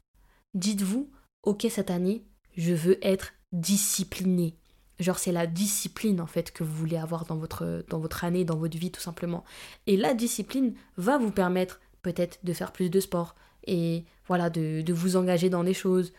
Dites-vous 0.54 1.12
OK 1.44 1.68
cette 1.70 1.92
année, 1.92 2.24
je 2.56 2.74
veux 2.74 3.06
être 3.06 3.34
discipliné. 3.52 4.56
Genre 5.02 5.18
c'est 5.18 5.32
la 5.32 5.48
discipline 5.48 6.22
en 6.22 6.28
fait 6.28 6.52
que 6.52 6.64
vous 6.64 6.74
voulez 6.74 6.98
avoir 6.98 7.26
dans 7.26 7.36
votre, 7.36 8.24
année, 8.24 8.46
dans 8.46 8.56
votre 8.56 8.78
vie 8.78 8.92
tout 8.92 9.02
simplement. 9.02 9.44
Et 9.88 9.98
la 9.98 10.14
discipline 10.14 10.76
va 10.98 11.18
vous 11.18 11.32
permettre 11.32 11.80
peut-être 12.04 12.40
de 12.44 12.54
faire 12.54 12.72
plus 12.72 12.90
de 12.90 13.00
sport 13.00 13.36
et 13.66 14.06
voilà, 14.28 14.50
de, 14.50 14.94
vous 14.94 15.16
engager 15.16 15.50
dans 15.50 15.64
des 15.64 15.74
choses. 15.74 16.14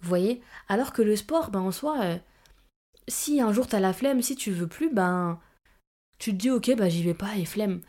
Vous 0.00 0.08
voyez? 0.08 0.40
Alors 0.68 0.92
que 0.92 1.02
le 1.02 1.16
sport, 1.16 1.50
ben 1.50 1.60
en 1.60 1.72
soi, 1.72 2.00
euh, 2.02 2.18
si 3.08 3.40
un 3.40 3.52
jour 3.52 3.66
t'as 3.66 3.80
la 3.80 3.92
flemme, 3.92 4.22
si 4.22 4.36
tu 4.36 4.52
veux 4.52 4.68
plus, 4.68 4.92
ben 4.92 5.40
tu 6.18 6.30
te 6.30 6.36
dis 6.36 6.50
ok, 6.50 6.76
bah 6.76 6.88
j'y 6.88 7.02
vais 7.02 7.14
pas 7.14 7.36
et 7.36 7.44
flemme. 7.44 7.80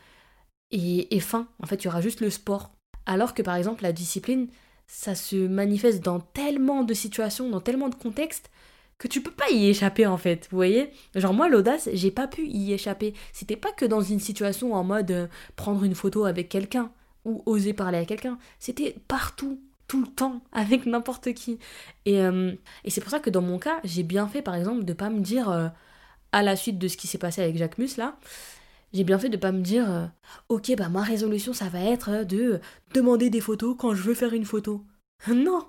Et, 0.72 1.14
et 1.14 1.20
fin, 1.20 1.48
en 1.62 1.66
fait, 1.66 1.76
il 1.76 1.84
y 1.84 1.88
aura 1.88 2.00
juste 2.00 2.20
le 2.20 2.30
sport. 2.30 2.72
Alors 3.06 3.34
que 3.34 3.42
par 3.42 3.54
exemple, 3.54 3.84
la 3.84 3.92
discipline, 3.92 4.48
ça 4.88 5.14
se 5.14 5.36
manifeste 5.36 6.02
dans 6.02 6.18
tellement 6.18 6.82
de 6.82 6.94
situations, 6.94 7.48
dans 7.48 7.60
tellement 7.60 7.88
de 7.88 7.94
contextes 7.94 8.50
que 8.98 9.08
tu 9.08 9.22
peux 9.22 9.30
pas 9.30 9.50
y 9.50 9.68
échapper 9.68 10.06
en 10.06 10.16
fait, 10.16 10.48
vous 10.50 10.56
voyez? 10.56 10.90
Genre 11.14 11.34
moi 11.34 11.48
l'audace, 11.48 11.88
j'ai 11.92 12.10
pas 12.10 12.26
pu 12.26 12.46
y 12.46 12.72
échapper. 12.72 13.14
C'était 13.32 13.56
pas 13.56 13.72
que 13.72 13.84
dans 13.84 14.00
une 14.00 14.20
situation 14.20 14.74
en 14.74 14.84
mode 14.84 15.10
euh, 15.10 15.26
prendre 15.56 15.84
une 15.84 15.94
photo 15.94 16.24
avec 16.24 16.48
quelqu'un 16.48 16.90
ou 17.24 17.42
oser 17.46 17.72
parler 17.72 17.98
à 17.98 18.04
quelqu'un, 18.04 18.38
c'était 18.58 18.96
partout, 19.08 19.60
tout 19.88 20.00
le 20.00 20.06
temps, 20.06 20.40
avec 20.52 20.86
n'importe 20.86 21.34
qui. 21.34 21.58
Et, 22.06 22.20
euh, 22.20 22.52
et 22.84 22.90
c'est 22.90 23.00
pour 23.00 23.10
ça 23.10 23.20
que 23.20 23.30
dans 23.30 23.42
mon 23.42 23.58
cas, 23.58 23.80
j'ai 23.84 24.02
bien 24.02 24.26
fait 24.28 24.42
par 24.42 24.54
exemple 24.54 24.84
de 24.84 24.92
pas 24.92 25.10
me 25.10 25.20
dire 25.20 25.50
euh, 25.50 25.68
à 26.32 26.42
la 26.42 26.56
suite 26.56 26.78
de 26.78 26.88
ce 26.88 26.96
qui 26.96 27.06
s'est 27.06 27.18
passé 27.18 27.42
avec 27.42 27.56
Jacques 27.56 27.78
Mus 27.78 27.96
là, 27.98 28.16
j'ai 28.92 29.04
bien 29.04 29.18
fait 29.18 29.28
de 29.28 29.36
pas 29.36 29.52
me 29.52 29.60
dire 29.60 30.10
OK, 30.48 30.72
bah 30.76 30.88
ma 30.88 31.02
résolution 31.02 31.52
ça 31.52 31.68
va 31.68 31.80
être 31.80 32.24
de 32.24 32.60
demander 32.94 33.30
des 33.30 33.40
photos 33.40 33.76
quand 33.78 33.94
je 33.94 34.02
veux 34.02 34.14
faire 34.14 34.32
une 34.32 34.44
photo. 34.44 34.84
Non, 35.28 35.66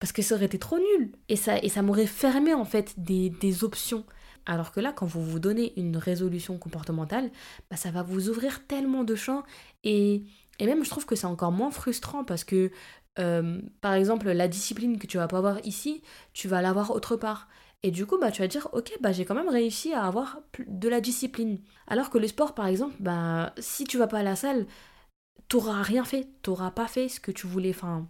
parce 0.00 0.12
que 0.12 0.22
ça 0.22 0.34
aurait 0.34 0.46
été 0.46 0.58
trop 0.58 0.78
nul. 0.78 1.12
Et 1.28 1.36
ça, 1.36 1.58
et 1.58 1.68
ça 1.68 1.82
m'aurait 1.82 2.06
fermé 2.06 2.54
en 2.54 2.64
fait 2.64 2.94
des, 2.98 3.30
des 3.30 3.62
options. 3.62 4.04
Alors 4.46 4.72
que 4.72 4.80
là, 4.80 4.92
quand 4.92 5.06
vous 5.06 5.22
vous 5.22 5.38
donnez 5.38 5.72
une 5.78 5.96
résolution 5.96 6.58
comportementale, 6.58 7.30
bah, 7.70 7.76
ça 7.76 7.90
va 7.90 8.02
vous 8.02 8.28
ouvrir 8.28 8.66
tellement 8.66 9.04
de 9.04 9.14
champs. 9.14 9.44
Et, 9.84 10.24
et 10.58 10.66
même, 10.66 10.84
je 10.84 10.90
trouve 10.90 11.06
que 11.06 11.14
c'est 11.14 11.26
encore 11.26 11.52
moins 11.52 11.70
frustrant 11.70 12.24
parce 12.24 12.44
que, 12.44 12.70
euh, 13.18 13.60
par 13.80 13.92
exemple, 13.94 14.30
la 14.30 14.48
discipline 14.48 14.98
que 14.98 15.06
tu 15.06 15.18
vas 15.18 15.28
pas 15.28 15.38
avoir 15.38 15.64
ici, 15.66 16.02
tu 16.32 16.48
vas 16.48 16.62
l'avoir 16.62 16.90
autre 16.90 17.16
part. 17.16 17.48
Et 17.82 17.90
du 17.90 18.06
coup, 18.06 18.18
bah, 18.18 18.30
tu 18.30 18.42
vas 18.42 18.48
dire, 18.48 18.68
ok, 18.72 18.92
bah, 19.00 19.12
j'ai 19.12 19.24
quand 19.24 19.34
même 19.34 19.48
réussi 19.48 19.92
à 19.92 20.04
avoir 20.04 20.40
de 20.66 20.88
la 20.88 21.00
discipline. 21.00 21.60
Alors 21.86 22.10
que 22.10 22.18
le 22.18 22.26
sport, 22.26 22.54
par 22.54 22.66
exemple, 22.66 22.96
bah, 23.00 23.54
si 23.58 23.84
tu 23.84 23.98
vas 23.98 24.06
pas 24.06 24.18
à 24.18 24.22
la 24.22 24.36
salle, 24.36 24.66
t'auras 25.48 25.82
rien 25.82 26.04
fait. 26.04 26.28
T'auras 26.42 26.70
pas 26.70 26.88
fait 26.88 27.08
ce 27.08 27.20
que 27.20 27.30
tu 27.30 27.46
voulais. 27.46 27.70
Enfin, 27.70 28.08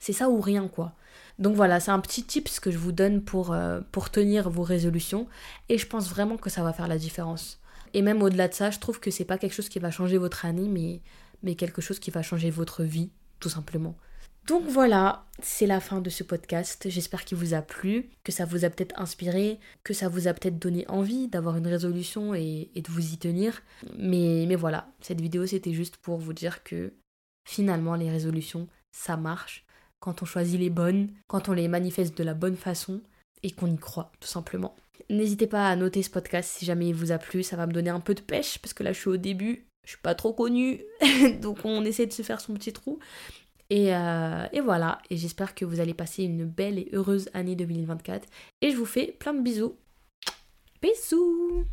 c'est 0.00 0.12
ça 0.12 0.28
ou 0.28 0.40
rien, 0.40 0.66
quoi. 0.66 0.94
Donc 1.38 1.54
voilà, 1.54 1.80
c'est 1.80 1.90
un 1.90 2.00
petit 2.00 2.24
tips 2.24 2.60
que 2.60 2.70
je 2.70 2.78
vous 2.78 2.92
donne 2.92 3.22
pour, 3.22 3.52
euh, 3.52 3.80
pour 3.92 4.10
tenir 4.10 4.50
vos 4.50 4.62
résolutions. 4.62 5.26
Et 5.68 5.78
je 5.78 5.86
pense 5.86 6.08
vraiment 6.10 6.36
que 6.36 6.50
ça 6.50 6.62
va 6.62 6.72
faire 6.72 6.88
la 6.88 6.98
différence. 6.98 7.60
Et 7.94 8.02
même 8.02 8.22
au-delà 8.22 8.48
de 8.48 8.54
ça, 8.54 8.70
je 8.70 8.78
trouve 8.78 9.00
que 9.00 9.10
c'est 9.10 9.24
pas 9.24 9.38
quelque 9.38 9.54
chose 9.54 9.68
qui 9.68 9.78
va 9.78 9.90
changer 9.90 10.18
votre 10.18 10.44
année, 10.44 10.68
mais, 10.68 11.00
mais 11.42 11.54
quelque 11.54 11.80
chose 11.80 11.98
qui 11.98 12.10
va 12.10 12.22
changer 12.22 12.50
votre 12.50 12.82
vie, 12.82 13.10
tout 13.40 13.48
simplement. 13.48 13.96
Donc 14.46 14.64
voilà, 14.66 15.26
c'est 15.42 15.66
la 15.66 15.80
fin 15.80 16.00
de 16.00 16.10
ce 16.10 16.24
podcast. 16.24 16.88
J'espère 16.88 17.24
qu'il 17.24 17.38
vous 17.38 17.54
a 17.54 17.62
plu, 17.62 18.10
que 18.24 18.32
ça 18.32 18.44
vous 18.44 18.64
a 18.64 18.70
peut-être 18.70 18.98
inspiré, 19.00 19.58
que 19.84 19.94
ça 19.94 20.08
vous 20.08 20.28
a 20.28 20.34
peut-être 20.34 20.58
donné 20.58 20.84
envie 20.88 21.28
d'avoir 21.28 21.56
une 21.56 21.66
résolution 21.66 22.34
et, 22.34 22.70
et 22.74 22.82
de 22.82 22.90
vous 22.90 23.12
y 23.12 23.18
tenir. 23.18 23.62
Mais, 23.98 24.46
mais 24.48 24.56
voilà, 24.56 24.88
cette 25.00 25.20
vidéo 25.20 25.46
c'était 25.46 25.72
juste 25.74 25.98
pour 25.98 26.18
vous 26.18 26.32
dire 26.32 26.64
que 26.64 26.94
finalement 27.44 27.94
les 27.94 28.10
résolutions, 28.10 28.66
ça 28.92 29.16
marche 29.16 29.64
quand 30.00 30.22
on 30.22 30.26
choisit 30.26 30.58
les 30.58 30.70
bonnes, 30.70 31.10
quand 31.28 31.48
on 31.48 31.52
les 31.52 31.68
manifeste 31.68 32.16
de 32.16 32.24
la 32.24 32.34
bonne 32.34 32.56
façon 32.56 33.00
et 33.42 33.50
qu'on 33.50 33.72
y 33.72 33.78
croit, 33.78 34.10
tout 34.20 34.28
simplement. 34.28 34.74
N'hésitez 35.08 35.46
pas 35.46 35.68
à 35.68 35.76
noter 35.76 36.02
ce 36.02 36.10
podcast 36.10 36.50
si 36.50 36.64
jamais 36.64 36.88
il 36.88 36.94
vous 36.94 37.12
a 37.12 37.18
plu, 37.18 37.42
ça 37.42 37.56
va 37.56 37.66
me 37.66 37.72
donner 37.72 37.90
un 37.90 38.00
peu 38.00 38.14
de 38.14 38.20
pêche 38.20 38.58
parce 38.58 38.74
que 38.74 38.82
là 38.82 38.92
je 38.92 38.98
suis 38.98 39.08
au 39.08 39.16
début, 39.16 39.66
je 39.84 39.90
suis 39.90 40.02
pas 40.02 40.14
trop 40.14 40.32
connue, 40.32 40.82
donc 41.40 41.64
on 41.64 41.84
essaie 41.84 42.06
de 42.06 42.12
se 42.12 42.22
faire 42.22 42.40
son 42.40 42.54
petit 42.54 42.72
trou. 42.72 42.98
Et, 43.70 43.94
euh, 43.94 44.46
et 44.52 44.60
voilà, 44.60 44.98
et 45.10 45.16
j'espère 45.16 45.54
que 45.54 45.64
vous 45.64 45.78
allez 45.78 45.94
passer 45.94 46.24
une 46.24 46.44
belle 46.44 46.78
et 46.78 46.88
heureuse 46.92 47.30
année 47.34 47.54
2024. 47.54 48.26
Et 48.62 48.72
je 48.72 48.76
vous 48.76 48.84
fais 48.84 49.14
plein 49.18 49.32
de 49.32 49.42
bisous. 49.42 49.76
Bisous 50.82 51.64